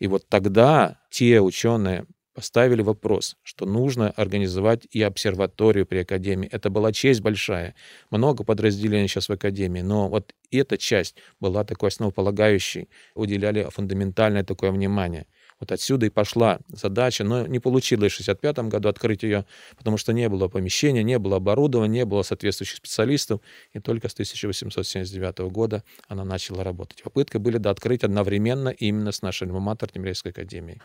И 0.00 0.06
вот 0.06 0.28
тогда 0.28 0.98
те 1.10 1.40
ученые 1.40 2.04
поставили 2.34 2.82
вопрос, 2.82 3.36
что 3.42 3.64
нужно 3.64 4.10
организовать 4.10 4.86
и 4.90 5.00
обсерваторию 5.02 5.86
при 5.86 5.98
Академии. 5.98 6.48
Это 6.50 6.68
была 6.68 6.92
честь 6.92 7.20
большая. 7.20 7.74
Много 8.10 8.44
подразделений 8.44 9.08
сейчас 9.08 9.28
в 9.28 9.32
Академии, 9.32 9.80
но 9.80 10.08
вот 10.08 10.34
эта 10.50 10.76
часть 10.76 11.16
была 11.40 11.64
такой 11.64 11.88
основополагающей, 11.88 12.88
уделяли 13.14 13.68
фундаментальное 13.70 14.44
такое 14.44 14.72
внимание. 14.72 15.26
Вот 15.60 15.70
отсюда 15.70 16.06
и 16.06 16.10
пошла 16.10 16.58
задача, 16.68 17.22
но 17.24 17.46
не 17.46 17.60
получилось 17.60 18.12
в 18.12 18.20
1965 18.20 18.70
году 18.70 18.88
открыть 18.88 19.22
ее, 19.22 19.46
потому 19.76 19.96
что 19.96 20.12
не 20.12 20.28
было 20.28 20.48
помещения, 20.48 21.02
не 21.02 21.18
было 21.18 21.36
оборудования, 21.36 22.00
не 22.00 22.04
было 22.04 22.22
соответствующих 22.22 22.76
специалистов, 22.78 23.40
и 23.72 23.78
только 23.78 24.08
с 24.08 24.12
1879 24.12 25.38
года 25.52 25.84
она 26.08 26.24
начала 26.24 26.64
работать. 26.64 27.02
Попытки 27.02 27.36
были 27.36 27.58
да, 27.58 27.70
открыть 27.70 28.02
одновременно 28.02 28.70
именно 28.70 29.12
с 29.12 29.22
нашей 29.22 29.46
альма-матер 29.46 29.90
академией. 30.24 30.80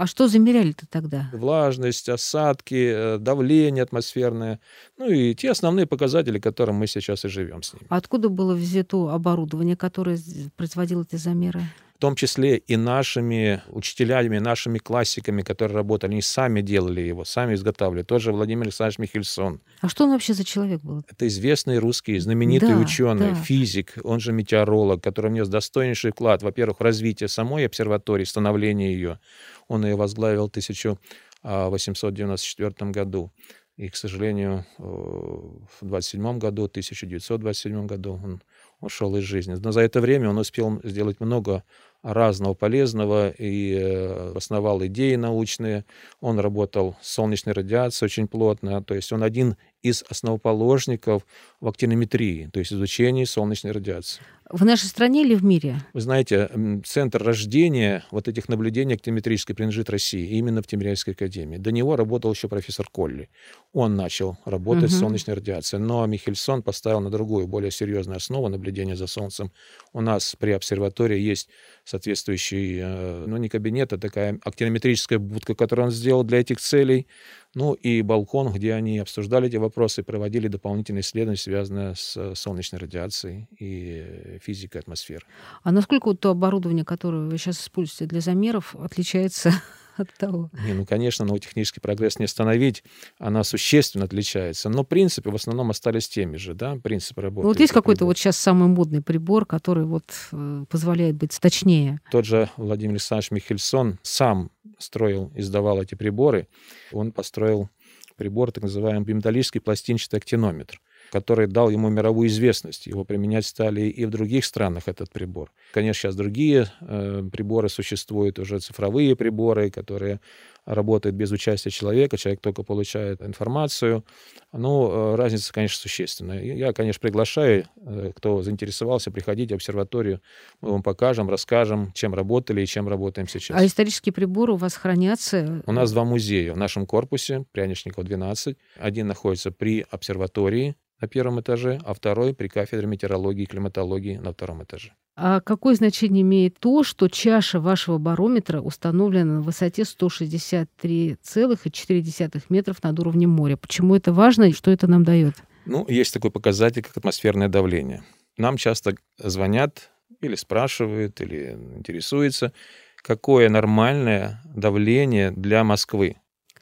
А 0.00 0.06
что 0.06 0.28
замеряли-то 0.28 0.86
тогда? 0.88 1.28
Влажность, 1.30 2.08
осадки, 2.08 2.90
э, 2.90 3.18
давление 3.18 3.82
атмосферное. 3.82 4.58
Ну 4.96 5.10
и 5.10 5.34
те 5.34 5.50
основные 5.50 5.84
показатели, 5.84 6.38
которым 6.38 6.76
мы 6.76 6.86
сейчас 6.86 7.26
и 7.26 7.28
живем 7.28 7.62
с 7.62 7.74
ними. 7.74 7.84
Откуда 7.90 8.30
было 8.30 8.54
взято 8.54 9.12
оборудование, 9.12 9.76
которое 9.76 10.18
производило 10.56 11.02
эти 11.02 11.16
замеры? 11.16 11.60
В 12.00 12.00
том 12.00 12.14
числе 12.14 12.56
и 12.56 12.78
нашими 12.78 13.60
учителями, 13.68 14.38
нашими 14.38 14.78
классиками, 14.78 15.42
которые 15.42 15.76
работали, 15.76 16.12
они 16.12 16.22
сами 16.22 16.62
делали 16.62 17.02
его, 17.02 17.26
сами 17.26 17.52
изготавливали. 17.52 18.04
Тоже 18.04 18.32
Владимир 18.32 18.62
Александрович 18.62 18.98
Михельсон. 18.98 19.60
А 19.82 19.88
что 19.90 20.04
он 20.04 20.12
вообще 20.12 20.32
за 20.32 20.44
человек 20.44 20.80
был? 20.80 21.04
Это 21.06 21.28
известный 21.28 21.76
русский, 21.76 22.18
знаменитый 22.18 22.70
да, 22.70 22.78
ученый, 22.78 23.32
да. 23.32 23.34
физик, 23.34 23.98
он 24.02 24.18
же 24.18 24.32
метеоролог, 24.32 25.02
который 25.02 25.30
внес 25.30 25.48
достойнейший 25.48 26.12
вклад, 26.12 26.42
во-первых, 26.42 26.80
в 26.80 26.82
развитие 26.82 27.28
самой 27.28 27.66
обсерватории, 27.66 28.24
становление 28.24 28.94
ее. 28.94 29.20
Он 29.68 29.84
ее 29.84 29.94
возглавил 29.94 30.46
в 30.46 30.48
1894 30.48 32.90
году. 32.92 33.30
И, 33.76 33.88
к 33.88 33.96
сожалению, 33.96 34.64
в 34.78 35.82
27 35.82 36.38
году, 36.38 36.64
1927 36.64 37.86
году 37.86 38.20
он 38.22 38.42
ушел 38.80 39.16
из 39.16 39.24
жизни. 39.24 39.54
Но 39.54 39.72
за 39.72 39.80
это 39.80 40.00
время 40.00 40.30
он 40.30 40.38
успел 40.38 40.80
сделать 40.84 41.20
много 41.20 41.62
разного 42.02 42.54
полезного 42.54 43.30
и 43.30 43.74
э, 43.74 44.32
основал 44.36 44.84
идеи 44.86 45.16
научные. 45.16 45.84
Он 46.20 46.38
работал 46.38 46.96
с 47.02 47.14
солнечной 47.14 47.54
радиацией 47.54 48.06
очень 48.06 48.28
плотно, 48.28 48.82
то 48.82 48.94
есть 48.94 49.12
он 49.12 49.22
один 49.22 49.56
из 49.82 50.04
основоположников 50.08 51.26
в 51.60 51.68
актинометрии, 51.68 52.48
то 52.52 52.58
есть 52.58 52.72
изучении 52.72 53.24
солнечной 53.24 53.72
радиации. 53.72 54.22
В 54.52 54.64
нашей 54.64 54.86
стране 54.86 55.22
или 55.22 55.36
в 55.36 55.44
мире? 55.44 55.76
Вы 55.92 56.00
знаете, 56.00 56.50
центр 56.84 57.22
рождения 57.22 58.04
вот 58.10 58.26
этих 58.26 58.48
наблюдений 58.48 58.94
актинометрической 58.94 59.54
принадлежит 59.54 59.90
России, 59.90 60.26
именно 60.38 60.60
в 60.60 60.66
Тимирязевской 60.66 61.14
академии. 61.14 61.56
До 61.56 61.70
него 61.70 61.94
работал 61.94 62.32
еще 62.32 62.48
профессор 62.48 62.88
Колли. 62.90 63.28
Он 63.72 63.94
начал 63.94 64.38
работать 64.44 64.90
угу. 64.90 64.92
с 64.92 64.98
солнечной 64.98 65.36
радиацией, 65.36 65.80
но 65.80 66.04
Михельсон 66.06 66.64
поставил 66.64 67.00
на 67.00 67.10
другую, 67.10 67.46
более 67.46 67.70
серьезную 67.70 68.16
основу 68.16 68.48
наблюдения 68.48 68.96
за 68.96 69.06
Солнцем. 69.06 69.52
У 69.92 70.00
нас 70.00 70.34
при 70.36 70.50
обсерватории 70.50 71.18
есть 71.18 71.48
соответствующий, 71.84 72.80
э, 72.82 73.24
ну 73.28 73.36
не 73.36 73.48
кабинет, 73.48 73.92
а 73.92 73.98
такая 73.98 74.40
актинометрическая 74.44 75.20
будка, 75.20 75.54
которую 75.54 75.86
он 75.86 75.92
сделал 75.92 76.24
для 76.24 76.40
этих 76.40 76.60
целей. 76.60 77.06
Ну 77.54 77.74
и 77.74 78.02
балкон, 78.02 78.52
где 78.52 78.74
они 78.74 78.98
обсуждали 78.98 79.48
эти 79.48 79.56
вопросы, 79.56 80.04
проводили 80.04 80.46
дополнительные 80.46 81.00
исследования, 81.00 81.36
связанные 81.36 81.94
с 81.96 82.34
солнечной 82.34 82.80
радиацией 82.80 83.48
и 83.58 84.38
физикой 84.40 84.80
атмосферы. 84.80 85.24
А 85.62 85.72
насколько 85.72 86.08
вот 86.08 86.20
то 86.20 86.30
оборудование, 86.30 86.84
которое 86.84 87.28
вы 87.28 87.38
сейчас 87.38 87.60
используете 87.60 88.06
для 88.06 88.20
замеров, 88.20 88.74
отличается 88.76 89.52
от 89.96 90.12
того. 90.14 90.50
Не, 90.64 90.72
ну, 90.72 90.84
конечно, 90.86 91.24
но 91.24 91.38
технический 91.38 91.80
прогресс 91.80 92.18
не 92.18 92.24
остановить, 92.24 92.82
она 93.18 93.44
существенно 93.44 94.04
отличается. 94.04 94.68
Но 94.68 94.84
принципы 94.84 95.30
в 95.30 95.34
основном 95.34 95.70
остались 95.70 96.08
теми 96.08 96.36
же, 96.36 96.54
да, 96.54 96.76
принципы 96.76 97.20
работы. 97.22 97.44
Ну, 97.44 97.48
вот 97.48 97.60
есть 97.60 97.72
какой-то 97.72 98.04
вот 98.04 98.16
сейчас 98.16 98.36
самый 98.36 98.68
модный 98.68 99.02
прибор, 99.02 99.46
который 99.46 99.84
вот 99.84 100.04
э, 100.32 100.64
позволяет 100.68 101.16
быть 101.16 101.38
точнее? 101.40 102.00
Тот 102.10 102.24
же 102.24 102.48
Владимир 102.56 102.92
Александрович 102.92 103.30
Михельсон 103.30 103.98
сам 104.02 104.50
строил, 104.78 105.30
издавал 105.34 105.82
эти 105.82 105.94
приборы. 105.94 106.48
Он 106.92 107.12
построил 107.12 107.68
прибор, 108.16 108.52
так 108.52 108.64
называемый 108.64 109.04
биметаллический 109.04 109.60
пластинчатый 109.60 110.18
актинометр 110.18 110.80
который 111.10 111.46
дал 111.46 111.70
ему 111.70 111.88
мировую 111.88 112.28
известность. 112.28 112.86
Его 112.86 113.04
применять 113.04 113.46
стали 113.46 113.82
и 113.82 114.04
в 114.04 114.10
других 114.10 114.44
странах 114.44 114.84
этот 114.86 115.10
прибор. 115.10 115.52
Конечно, 115.72 116.00
сейчас 116.00 116.16
другие 116.16 116.66
э, 116.80 117.22
приборы 117.32 117.68
существуют, 117.68 118.38
уже 118.38 118.60
цифровые 118.60 119.16
приборы, 119.16 119.70
которые 119.70 120.20
работают 120.64 121.16
без 121.16 121.30
участия 121.32 121.70
человека, 121.70 122.16
человек 122.16 122.40
только 122.40 122.62
получает 122.62 123.22
информацию. 123.22 124.04
Ну, 124.52 124.90
э, 124.90 125.14
разница, 125.16 125.52
конечно, 125.52 125.80
существенная. 125.80 126.42
Я, 126.42 126.72
конечно, 126.72 127.00
приглашаю, 127.00 127.66
э, 127.76 128.12
кто 128.14 128.42
заинтересовался, 128.42 129.10
приходить 129.10 129.50
в 129.50 129.54
обсерваторию, 129.54 130.20
мы 130.60 130.70
вам 130.70 130.82
покажем, 130.82 131.28
расскажем, 131.28 131.92
чем 131.94 132.14
работали 132.14 132.62
и 132.62 132.66
чем 132.66 132.88
работаем 132.88 133.28
сейчас. 133.28 133.58
А 133.58 133.64
исторические 133.64 134.12
приборы 134.12 134.52
у 134.52 134.56
вас 134.56 134.74
хранятся? 134.74 135.62
У 135.66 135.72
нас 135.72 135.92
два 135.92 136.04
музея 136.04 136.52
в 136.52 136.56
нашем 136.56 136.86
корпусе, 136.86 137.44
Пряничников 137.52 138.04
12. 138.04 138.56
Один 138.78 139.06
находится 139.06 139.50
при 139.50 139.84
обсерватории, 139.90 140.76
на 141.00 141.08
первом 141.08 141.40
этаже, 141.40 141.80
а 141.84 141.94
второй 141.94 142.34
при 142.34 142.48
кафедре 142.48 142.86
метеорологии 142.86 143.44
и 143.44 143.46
климатологии 143.46 144.16
на 144.16 144.32
втором 144.32 144.62
этаже. 144.62 144.92
А 145.16 145.40
какое 145.40 145.74
значение 145.74 146.22
имеет 146.22 146.58
то, 146.58 146.82
что 146.82 147.08
чаша 147.08 147.60
вашего 147.60 147.98
барометра 147.98 148.60
установлена 148.60 149.34
на 149.34 149.42
высоте 149.42 149.82
163,4 149.82 152.42
метров 152.48 152.82
над 152.82 152.98
уровнем 152.98 153.30
моря? 153.30 153.56
Почему 153.56 153.94
это 153.96 154.12
важно 154.12 154.44
и 154.44 154.52
что 154.52 154.70
это 154.70 154.86
нам 154.86 155.04
дает? 155.04 155.34
Ну, 155.66 155.84
есть 155.88 156.14
такой 156.14 156.30
показатель, 156.30 156.82
как 156.82 156.96
атмосферное 156.96 157.48
давление. 157.48 158.02
Нам 158.38 158.56
часто 158.56 158.94
звонят 159.18 159.90
или 160.20 160.36
спрашивают, 160.36 161.20
или 161.20 161.58
интересуются, 161.76 162.52
какое 162.96 163.48
нормальное 163.48 164.42
давление 164.44 165.30
для 165.30 165.62
Москвы. 165.64 166.16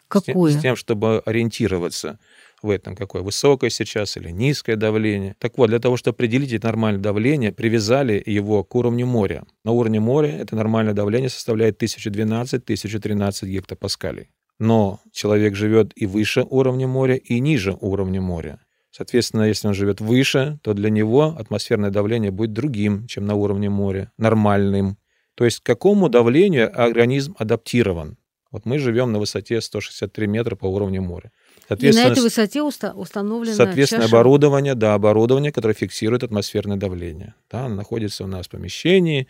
Какое? 0.09 0.51
С 0.51 0.55
тем, 0.55 0.59
с 0.59 0.63
тем 0.63 0.77
чтобы 0.77 1.23
ориентироваться 1.27 2.19
в 2.63 2.71
этом, 2.71 2.97
какое 2.97 3.23
высокое 3.23 3.71
сейчас 3.71 4.17
или 4.17 4.31
низкое 4.31 4.77
давление. 4.77 5.37
Так 5.39 5.59
вот, 5.59 5.69
для 5.69 5.79
того, 5.79 5.97
чтобы 5.97 6.17
определить 6.17 6.53
это 6.53 6.67
нормальное 6.67 7.03
давление, 7.03 7.53
привязали 7.53 8.23
его 8.25 8.65
к 8.65 8.75
уровню 8.75 9.07
моря. 9.07 9.45
На 9.65 9.73
уровне 9.73 10.01
моря 10.01 10.29
это 10.29 10.57
нормальное 10.57 10.95
давление 10.95 11.29
составляет 11.29 11.83
1012-1013 11.83 13.47
гектопаскалей. 13.47 14.31
Но 14.59 15.01
человек 15.13 15.55
живет 15.55 15.93
и 15.95 16.07
выше 16.07 16.45
уровня 16.49 16.89
моря, 16.89 17.15
и 17.15 17.39
ниже 17.39 17.77
уровня 17.81 18.21
моря. 18.21 18.59
Соответственно, 18.91 19.43
если 19.43 19.69
он 19.69 19.75
живет 19.75 20.01
выше, 20.01 20.59
то 20.63 20.75
для 20.75 20.91
него 20.91 21.35
атмосферное 21.39 21.91
давление 21.91 22.31
будет 22.31 22.53
другим, 22.53 23.07
чем 23.07 23.27
на 23.27 23.35
уровне 23.35 23.71
моря, 23.71 24.11
нормальным. 24.19 24.97
То 25.35 25.45
есть 25.45 25.61
к 25.61 25.63
какому 25.63 26.09
давлению 26.09 26.69
организм 26.75 27.37
адаптирован? 27.39 28.17
Вот 28.51 28.65
мы 28.65 28.79
живем 28.79 29.13
на 29.13 29.19
высоте 29.19 29.61
163 29.61 30.27
метра 30.27 30.57
по 30.57 30.67
уровню 30.67 31.03
моря. 31.03 31.31
И 31.79 31.93
на 31.93 32.07
этой 32.07 32.23
высоте 32.23 32.61
уста- 32.61 32.95
установлено 32.95 33.55
Соответственно, 33.55 34.05
чаша... 34.05 34.17
оборудование, 34.17 34.75
да, 34.75 34.95
оборудование, 34.95 35.53
которое 35.53 35.75
фиксирует 35.75 36.23
атмосферное 36.23 36.77
давление. 36.77 37.35
Да, 37.51 37.67
оно 37.67 37.75
находится 37.77 38.25
у 38.25 38.27
нас 38.27 38.47
в 38.47 38.51
помещении, 38.51 39.29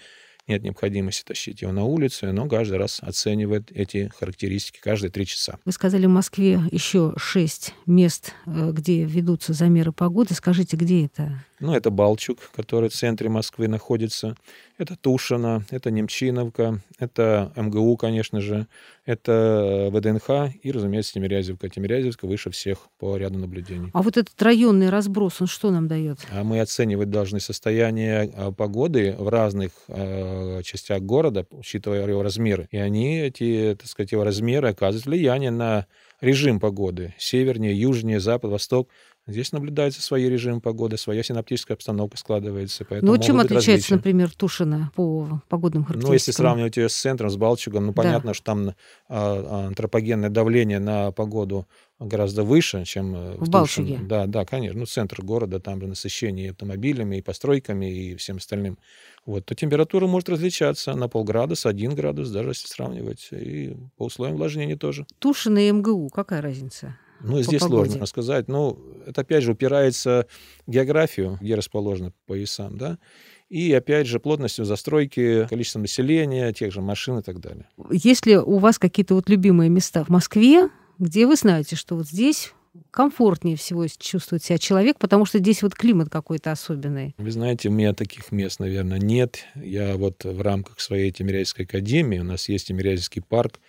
нет 0.49 0.63
необходимости 0.63 1.25
тащить 1.25 1.61
его 1.61 1.73
на 1.73 1.85
улицу, 1.85 2.33
но 2.33 2.49
каждый 2.49 2.79
раз 2.79 3.01
оценивает 3.03 3.71
эти 3.71 4.11
характеристики 4.19 4.81
каждые 4.83 5.11
три 5.11 5.27
часа. 5.27 5.59
Вы 5.67 5.73
сказали, 5.73 6.07
в 6.07 6.11
Москве 6.11 6.61
еще 6.73 7.13
шесть 7.19 7.75
мест, 7.85 8.33
э, 8.47 8.71
где 8.73 9.05
ведутся 9.05 9.53
замеры 9.53 9.93
погоды. 9.93 10.33
Скажите, 10.33 10.79
где 10.79 11.05
это? 11.05 11.45
Ну, 11.61 11.75
это 11.75 11.91
Балчук, 11.91 12.39
который 12.57 12.89
в 12.89 12.95
центре 12.95 13.29
Москвы 13.29 13.69
находится. 13.69 14.37
Это 14.79 14.95
Тушино, 14.95 15.65
это 15.71 15.91
Немчиновка, 15.91 16.81
это 17.01 17.53
МГУ, 17.57 17.97
конечно 17.97 18.41
же, 18.41 18.69
это 19.05 19.91
ВДНХ 19.93 20.55
и, 20.63 20.71
разумеется, 20.71 21.15
Тимирязевка. 21.15 21.69
Тимирязевка 21.69 22.29
выше 22.29 22.51
всех 22.51 22.87
по 22.97 23.17
ряду 23.17 23.41
наблюдений. 23.41 23.91
А 23.93 24.03
вот 24.03 24.17
этот 24.17 24.41
районный 24.41 24.89
разброс, 24.89 25.41
он 25.41 25.49
что 25.49 25.73
нам 25.73 25.89
дает? 25.89 26.21
А 26.31 26.45
мы 26.45 26.61
оценивать 26.61 27.11
должны 27.11 27.41
состояние 27.41 28.33
а, 28.37 28.53
погоды 28.53 29.17
в 29.19 29.29
разных 29.29 29.73
э, 29.89 30.63
частях 30.63 31.03
города, 31.03 31.45
учитывая 31.51 32.07
его 32.07 32.23
размеры. 32.23 32.69
И 32.71 32.77
они, 32.77 33.19
эти, 33.19 33.77
так 33.77 33.89
сказать, 33.89 34.13
его 34.13 34.23
размеры 34.23 34.69
оказывают 34.69 35.07
влияние 35.07 35.51
на 35.51 35.87
режим 36.21 36.61
погоды. 36.61 37.15
Севернее, 37.19 37.79
южнее, 37.79 38.21
запад, 38.21 38.53
восток. 38.53 38.89
Здесь 39.29 39.53
наблюдается 39.53 40.01
свой 40.01 40.23
режим 40.23 40.63
погоды, 40.63 40.97
своя 40.97 41.23
синаптическая 41.23 41.77
обстановка 41.77 42.17
складывается. 42.17 42.87
Ну, 43.03 43.19
чем 43.19 43.41
отличается, 43.41 43.71
различия. 43.71 43.95
например, 43.97 44.31
Тушина 44.35 44.91
по 44.95 45.43
погодным 45.51 45.85
характеристикам? 45.85 46.09
Ну, 46.09 46.15
если 46.15 46.33
сравнивать 46.33 46.77
ее 46.79 46.89
с 46.89 46.95
центром, 46.95 47.29
с 47.29 47.37
Балчугом, 47.37 47.87
ну, 47.87 47.93
понятно, 47.93 48.31
да. 48.31 48.35
что 48.35 48.45
там 48.45 48.75
а, 49.09 49.67
антропогенное 49.67 50.31
давление 50.31 50.79
на 50.79 51.13
погоду 51.13 51.69
гораздо 51.99 52.43
выше, 52.43 52.85
чем 52.85 53.15
э, 53.15 53.37
в, 53.37 53.45
в 53.45 53.51
Балчуге. 53.51 53.99
Да, 54.01 54.27
да, 54.27 54.45
конечно. 54.45 54.79
Ну, 54.79 54.87
центр 54.87 55.21
города, 55.23 55.61
там 55.61 55.81
же 55.81 55.89
насыщение 55.89 56.47
и 56.47 56.51
автомобилями, 56.51 57.17
и 57.17 57.23
постройками, 57.23 57.87
и 57.87 58.15
всем 58.17 58.37
остальным. 58.37 58.79
Вот, 59.27 59.45
то 59.45 59.55
температура 59.55 60.07
может 60.07 60.29
различаться 60.29 60.95
на 60.95 61.09
полградуса, 61.09 61.69
один 61.69 61.95
градус, 61.95 62.31
даже 62.31 62.51
если 62.51 62.69
сравнивать. 62.69 63.29
И 63.33 63.77
по 63.97 64.05
условиям 64.05 64.37
увлажнения 64.37 64.77
тоже. 64.77 65.07
Тушина 65.19 65.69
и 65.69 65.71
МГУ, 65.71 66.09
какая 66.09 66.41
разница? 66.41 66.97
Ну, 67.21 67.43
здесь 67.43 67.61
погоде. 67.61 67.91
сложно 67.91 68.07
сказать. 68.07 68.49
Ну, 68.49 68.79
это 69.07 69.23
опять 69.23 69.43
же 69.43 69.53
упирается 69.53 70.27
в 70.67 70.71
географию, 70.71 71.39
где 71.41 71.55
расположены 71.55 72.13
поясам, 72.27 72.79
да, 72.79 72.99
и, 73.49 73.73
опять 73.73 74.07
же, 74.07 74.21
плотностью 74.21 74.65
застройки, 74.65 75.47
количеством 75.49 75.83
населения, 75.83 76.53
тех 76.53 76.73
же 76.73 76.83
машин 76.83 77.19
и 77.19 77.23
так 77.23 77.41
далее. 77.41 77.67
Есть 77.91 78.27
ли 78.27 78.37
у 78.37 78.59
вас 78.59 78.79
какие-то 78.79 79.15
вот 79.15 79.29
любимые 79.29 79.71
места 79.71 80.05
в 80.05 80.11
Москве, 80.11 80.69
где 80.99 81.27
вы 81.27 81.37
знаете, 81.37 81.77
что 81.77 81.97
вот 81.97 82.07
здесь 82.07 82.53
комфортнее 82.91 83.57
всего 83.57 83.87
чувствует 83.87 84.45
себя 84.45 84.59
человек, 84.59 84.99
потому 84.99 85.25
что 85.25 85.39
здесь 85.39 85.63
вот 85.63 85.75
климат 85.75 86.11
какой-то 86.11 86.53
особенный. 86.53 87.15
Вы 87.19 87.31
знаете, 87.31 87.69
у 87.69 87.73
меня 87.73 87.95
таких 87.95 88.31
мест, 88.33 88.61
наверное, 88.61 88.99
нет. 88.99 89.45
Я 89.55 89.97
вот 89.97 90.25
в 90.25 90.41
рамках 90.41 90.81
своей 90.81 91.11
Тимирязевской 91.11 91.65
академии, 91.65 92.19
у 92.19 92.25
нас 92.25 92.49
есть 92.49 92.69
Тимирязевский 92.69 93.23
парк, 93.23 93.61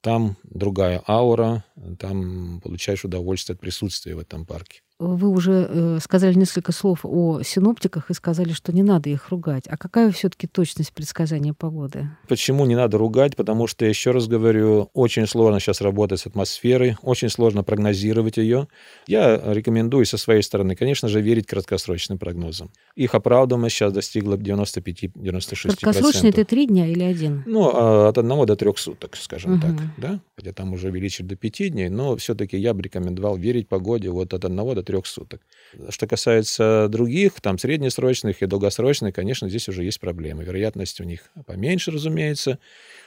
там 0.00 0.36
другая 0.44 1.02
аура, 1.06 1.64
там 1.98 2.60
получаешь 2.60 3.04
удовольствие 3.04 3.54
от 3.54 3.60
присутствия 3.60 4.14
в 4.14 4.18
этом 4.18 4.46
парке. 4.46 4.83
Вы 5.00 5.28
уже 5.28 5.66
э, 5.68 5.98
сказали 6.00 6.34
несколько 6.34 6.70
слов 6.70 7.00
о 7.02 7.42
синоптиках 7.42 8.10
и 8.10 8.14
сказали, 8.14 8.52
что 8.52 8.72
не 8.72 8.84
надо 8.84 9.10
их 9.10 9.30
ругать. 9.30 9.64
А 9.66 9.76
какая 9.76 10.12
все-таки 10.12 10.46
точность 10.46 10.92
предсказания 10.92 11.52
погоды? 11.52 12.10
Почему 12.28 12.64
не 12.64 12.76
надо 12.76 12.96
ругать? 12.96 13.34
Потому 13.34 13.66
что, 13.66 13.84
еще 13.84 14.12
раз 14.12 14.28
говорю, 14.28 14.90
очень 14.94 15.26
сложно 15.26 15.58
сейчас 15.58 15.80
работать 15.80 16.20
с 16.20 16.26
атмосферой, 16.26 16.96
очень 17.02 17.28
сложно 17.28 17.64
прогнозировать 17.64 18.36
ее. 18.36 18.68
Я 19.08 19.36
рекомендую 19.52 20.06
со 20.06 20.16
своей 20.16 20.42
стороны, 20.42 20.76
конечно 20.76 21.08
же, 21.08 21.20
верить 21.20 21.48
краткосрочным 21.48 22.18
прогнозам. 22.18 22.70
Их 22.94 23.16
оправдываемость 23.16 23.74
сейчас 23.74 23.92
достигла 23.92 24.36
95-96%. 24.36 25.76
Краткосрочный 25.80 26.30
это 26.30 26.44
три 26.44 26.68
дня 26.68 26.86
или 26.86 27.02
один? 27.02 27.42
Ну, 27.46 27.68
а, 27.74 28.10
от 28.10 28.18
одного 28.18 28.46
до 28.46 28.54
трех 28.54 28.78
суток, 28.78 29.16
скажем 29.16 29.54
угу. 29.54 29.62
так. 29.62 29.72
Да? 29.96 30.20
Хотя 30.36 30.52
там 30.52 30.72
уже 30.72 30.90
увеличили 30.90 31.26
до 31.26 31.34
пяти 31.34 31.68
дней, 31.68 31.88
но 31.88 32.16
все-таки 32.16 32.56
я 32.56 32.74
бы 32.74 32.82
рекомендовал 32.82 33.36
верить 33.36 33.68
погоде 33.68 34.10
вот 34.10 34.32
от 34.32 34.44
одного 34.44 34.74
до 34.74 34.83
трех 34.84 35.06
суток. 35.06 35.40
Что 35.88 36.06
касается 36.06 36.88
других, 36.88 37.40
там 37.40 37.58
среднесрочных 37.58 38.42
и 38.42 38.46
долгосрочных, 38.46 39.14
конечно, 39.14 39.48
здесь 39.48 39.68
уже 39.68 39.82
есть 39.84 40.00
проблемы. 40.00 40.44
Вероятность 40.44 41.00
у 41.00 41.04
них 41.04 41.30
поменьше, 41.46 41.90
разумеется. 41.90 42.58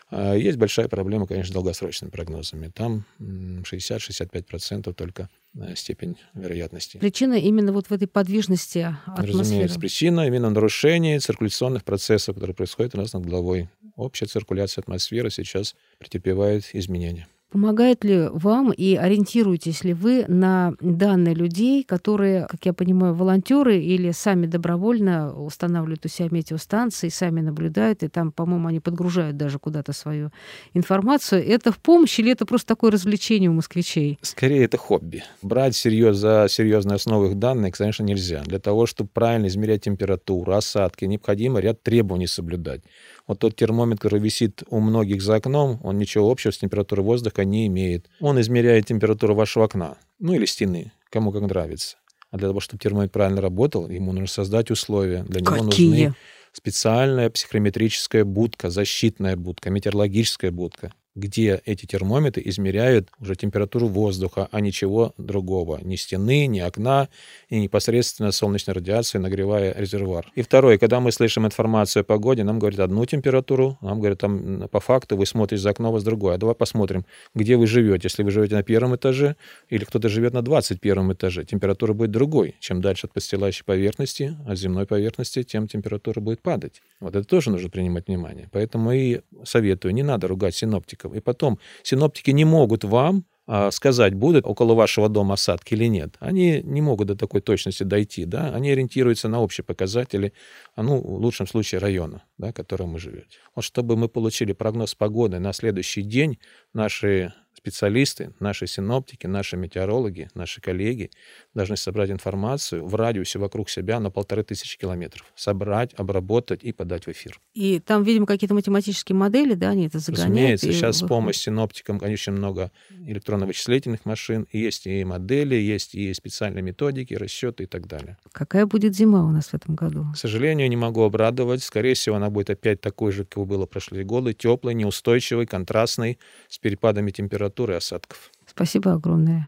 А 0.10 0.36
есть 0.36 0.58
большая 0.58 0.88
проблема, 0.88 1.28
конечно, 1.28 1.52
с 1.52 1.54
долгосрочными 1.54 2.12
прогнозами. 2.12 2.72
Там 2.74 3.06
60-65% 3.20 4.94
только 4.94 5.30
э, 5.56 5.76
степень 5.76 6.18
вероятности. 6.34 6.98
Причина 6.98 7.34
именно 7.34 7.74
вот 7.74 7.88
в 7.88 7.92
этой 7.92 8.08
подвижности 8.08 8.96
атмосферы? 9.06 9.40
Разумеется, 9.40 9.80
причина 9.80 10.28
именно 10.28 10.50
нарушение 10.50 11.20
циркуляционных 11.20 11.84
процессов, 11.84 12.36
которые 12.36 12.56
происходят 12.56 12.96
у 12.96 13.00
нас 13.00 13.12
над 13.14 13.26
головой. 13.26 13.70
Общая 13.98 14.28
циркуляция 14.28 14.82
атмосферы 14.82 15.30
сейчас 15.30 15.76
претерпевает 15.98 16.70
изменения. 16.74 17.28
Помогает 17.50 18.04
ли 18.04 18.28
вам 18.30 18.74
и 18.74 18.96
ориентируетесь 18.96 19.86
ли 19.86 19.94
вы 19.94 20.26
на 20.28 20.74
данные 20.82 21.34
людей, 21.34 21.86
которые, 21.86 22.46
как 22.48 22.66
я 22.66 22.74
понимаю, 22.74 23.14
волонтеры 23.14 23.80
или 23.80 24.12
сами 24.12 24.48
добровольно 24.48 25.34
устанавливают 25.34 26.06
у 26.06 26.10
себя 26.10 26.28
метеостанции, 26.30 27.08
сами 27.08 27.40
наблюдают, 27.40 28.04
и 28.04 28.10
там, 28.10 28.34
по-моему, 28.34 28.68
они 28.68 28.82
подгружают 28.82 29.38
даже 29.38 29.60
куда-то 29.60 29.94
свою 29.94 30.32
информацию. 30.74 31.42
Это 31.48 31.72
в 31.72 31.80
помощь 31.80 32.20
или 32.20 32.34
это 32.34 32.46
просто 32.46 32.68
такое 32.68 32.92
развлечение 32.92 33.50
у 33.50 33.54
москвичей? 33.54 34.20
Скорее, 34.22 34.66
это 34.66 34.78
хобби. 34.78 35.24
Брать 35.42 35.76
серьез, 35.76 36.18
за 36.18 36.48
серьезные 36.50 36.96
основы 36.96 37.28
их 37.28 37.40
данные, 37.40 37.72
конечно, 37.72 38.04
нельзя. 38.04 38.44
Для 38.44 38.60
того, 38.60 38.86
чтобы 38.86 39.10
правильно 39.14 39.48
измерять 39.48 39.84
температуру, 39.84 40.52
осадки, 40.52 41.06
необходимо 41.06 41.62
ряд 41.62 41.82
требований 41.82 42.28
соблюдать. 42.28 42.82
Вот 43.28 43.40
тот 43.40 43.56
термометр, 43.56 44.04
который 44.04 44.22
висит 44.22 44.64
у 44.70 44.80
многих 44.80 45.22
за 45.22 45.36
окном, 45.36 45.80
он 45.84 45.98
ничего 45.98 46.32
общего 46.32 46.52
с 46.52 46.58
температурой 46.58 47.04
воздуха 47.04 47.44
не 47.44 47.68
имеет. 47.68 48.10
Он 48.22 48.40
измеряет 48.40 48.86
температуру 48.86 49.36
вашего 49.36 49.66
окна, 49.66 49.98
ну 50.20 50.34
или 50.34 50.46
стены, 50.46 50.94
кому 51.10 51.32
как 51.32 51.42
нравится. 51.42 51.98
А 52.32 52.38
для 52.38 52.48
того, 52.48 52.60
чтобы 52.60 52.82
термометр 52.82 53.14
правильно 53.14 53.42
работал, 53.42 53.90
ему 53.90 54.12
нужно 54.12 54.28
создать 54.28 54.72
условия. 54.72 55.24
Для 55.24 55.42
Какие? 55.42 55.54
него 55.54 55.64
нужны 55.64 56.16
специальная 56.54 57.30
психрометрическая 57.30 58.26
будка, 58.26 58.70
защитная 58.70 59.36
будка, 59.36 59.70
метеорологическая 59.70 60.52
будка, 60.52 60.92
где 61.18 61.62
эти 61.66 61.86
термометры 61.86 62.44
измеряют 62.46 63.10
уже 63.20 63.36
температуру 63.36 63.88
воздуха, 63.88 64.48
а 64.52 64.62
ничего 64.62 65.14
другого. 65.18 65.80
Ни 65.82 65.96
стены, 65.96 66.46
ни 66.46 66.60
окна, 66.60 67.10
и 67.50 67.60
непосредственно 67.60 68.32
солнечной 68.32 68.76
радиации, 68.76 69.18
нагревая 69.18 69.74
резервуар. 69.76 70.32
И 70.36 70.44
второе, 70.44 70.78
когда 70.78 71.00
мы 71.00 71.12
слышим 71.12 71.46
информацию 71.46 72.02
о 72.02 72.04
погоде, 72.04 72.44
нам 72.44 72.60
говорят 72.60 72.80
одну 72.80 73.06
температуру, 73.06 73.78
нам 73.82 74.00
говорят, 74.00 74.20
там 74.20 74.70
по 74.70 74.80
факту 74.80 75.18
вы 75.18 75.26
смотрите 75.26 75.62
за 75.62 75.72
окно, 75.72 75.90
у 75.90 75.94
вас 75.94 76.04
другое. 76.04 76.36
А 76.36 76.38
давай 76.38 76.54
посмотрим, 76.54 77.06
где 77.34 77.58
вы 77.58 77.66
живете. 77.66 78.06
Если 78.06 78.22
вы 78.22 78.30
живете 78.30 78.56
на 78.56 78.64
первом 78.64 78.96
этаже, 78.96 79.36
или 79.70 79.84
кто-то 79.86 80.10
живет 80.10 80.34
на 80.34 80.44
21 80.44 81.14
этаже, 81.14 81.46
температура 81.46 81.94
будет 81.94 82.12
другой. 82.12 82.56
Чем 82.60 82.80
дальше 82.82 83.08
от 83.08 83.14
постилающей 83.14 83.66
поверхности, 83.66 84.38
от 84.46 84.58
земной 84.58 84.86
поверхности, 84.86 85.42
тем 85.42 85.68
температура 85.68 86.20
будет 86.20 86.42
падать. 86.42 86.84
Вот 87.00 87.16
это 87.16 87.28
тоже 87.28 87.50
нужно 87.50 87.70
принимать 87.70 88.08
внимание. 88.08 88.50
Поэтому 88.52 88.92
и 88.92 89.22
советую, 89.44 89.96
не 89.96 90.04
надо 90.04 90.28
ругать 90.28 90.56
синоптиков. 90.56 91.07
И 91.14 91.20
потом, 91.20 91.60
синоптики 91.84 92.32
не 92.32 92.46
могут 92.46 92.84
вам 92.84 93.26
а, 93.50 93.72
сказать, 93.72 94.14
будут 94.14 94.46
около 94.46 94.74
вашего 94.74 95.08
дома 95.08 95.36
осадки 95.36 95.74
или 95.74 95.86
нет. 95.86 96.16
Они 96.20 96.62
не 96.64 96.82
могут 96.82 97.08
до 97.08 97.16
такой 97.16 97.40
точности 97.40 97.84
дойти, 97.84 98.26
да, 98.26 98.54
они 98.54 98.72
ориентируются 98.72 99.30
на 99.30 99.40
общие 99.40 99.64
показатели, 99.64 100.34
а, 100.76 100.84
ну, 100.84 101.00
в 101.00 101.22
лучшем 101.22 101.48
случае 101.48 101.80
района, 101.80 102.24
да, 102.38 102.50
в 102.50 102.54
котором 102.54 102.90
мы 102.90 103.00
живем. 103.00 103.24
Вот 103.56 103.64
чтобы 103.64 103.96
мы 103.96 104.10
получили 104.10 104.52
прогноз 104.52 104.96
погоды 104.96 105.40
на 105.40 105.54
следующий 105.54 106.02
день, 106.02 106.40
наши 106.74 107.34
специалисты, 107.68 108.32
наши 108.40 108.66
синоптики, 108.66 109.28
наши 109.28 109.58
метеорологи, 109.58 110.30
наши 110.34 110.62
коллеги 110.62 111.10
должны 111.54 111.76
собрать 111.76 112.10
информацию 112.10 112.86
в 112.86 112.96
радиусе 112.96 113.40
вокруг 113.40 113.70
себя 113.70 114.00
на 114.00 114.10
полторы 114.10 114.44
тысячи 114.44 114.78
километров. 114.78 115.26
Собрать, 115.36 115.94
обработать 115.98 116.64
и 116.64 116.72
подать 116.72 117.08
в 117.08 117.10
эфир. 117.10 117.42
И 117.54 117.80
там, 117.80 118.04
видимо, 118.04 118.26
какие-то 118.26 118.54
математические 118.54 119.18
модели, 119.18 119.54
да, 119.54 119.72
они 119.72 119.88
это 119.88 120.00
загоняют? 120.00 120.30
Разумеется, 120.30 120.72
сейчас 120.72 120.98
с 121.00 121.08
помощью 121.08 121.44
синоптикам, 121.44 122.00
конечно, 122.00 122.32
много 122.32 122.72
электронно-вычислительных 122.90 124.06
машин. 124.06 124.48
Есть 124.54 124.88
и 124.88 125.04
модели, 125.04 125.56
есть 125.56 125.94
и 125.94 126.14
специальные 126.14 126.62
методики, 126.62 127.16
расчеты 127.16 127.64
и 127.64 127.68
так 127.68 127.88
далее. 127.88 128.18
Какая 128.32 128.66
будет 128.66 128.96
зима 128.96 129.26
у 129.26 129.32
нас 129.32 129.48
в 129.48 129.54
этом 129.54 129.76
году? 129.76 130.06
К 130.14 130.18
сожалению, 130.18 130.70
не 130.70 130.78
могу 130.78 131.04
обрадовать. 131.04 131.64
Скорее 131.64 131.96
всего, 131.96 132.16
она 132.16 132.30
будет 132.30 132.50
опять 132.50 132.80
такой 132.80 133.12
же, 133.12 133.26
как 133.26 133.46
было 133.46 133.66
прошлые 133.66 134.06
годы. 134.06 134.34
Теплый, 134.34 134.74
неустойчивый, 134.74 135.46
контрастный, 135.46 136.18
с 136.48 136.60
перепадами 136.60 137.12
температуры 137.12 137.57
температуры 137.58 137.76
осадков. 137.76 138.32
Спасибо 138.46 138.94
огромное. 138.94 139.48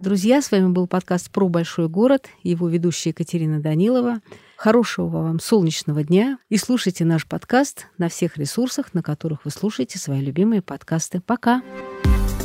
Друзья, 0.00 0.42
с 0.42 0.50
вами 0.50 0.68
был 0.68 0.88
подкаст 0.88 1.30
«Про 1.30 1.48
большой 1.48 1.88
город», 1.88 2.28
его 2.42 2.68
ведущая 2.68 3.10
Екатерина 3.10 3.60
Данилова. 3.60 4.20
Хорошего 4.56 5.08
вам 5.08 5.40
солнечного 5.40 6.02
дня 6.02 6.38
и 6.48 6.56
слушайте 6.56 7.04
наш 7.04 7.26
подкаст 7.26 7.86
на 7.98 8.08
всех 8.08 8.36
ресурсах, 8.36 8.94
на 8.94 9.02
которых 9.02 9.44
вы 9.44 9.50
слушаете 9.50 9.98
свои 9.98 10.20
любимые 10.20 10.62
подкасты. 10.62 11.20
Пока! 11.20 11.62
Пока! 11.62 12.41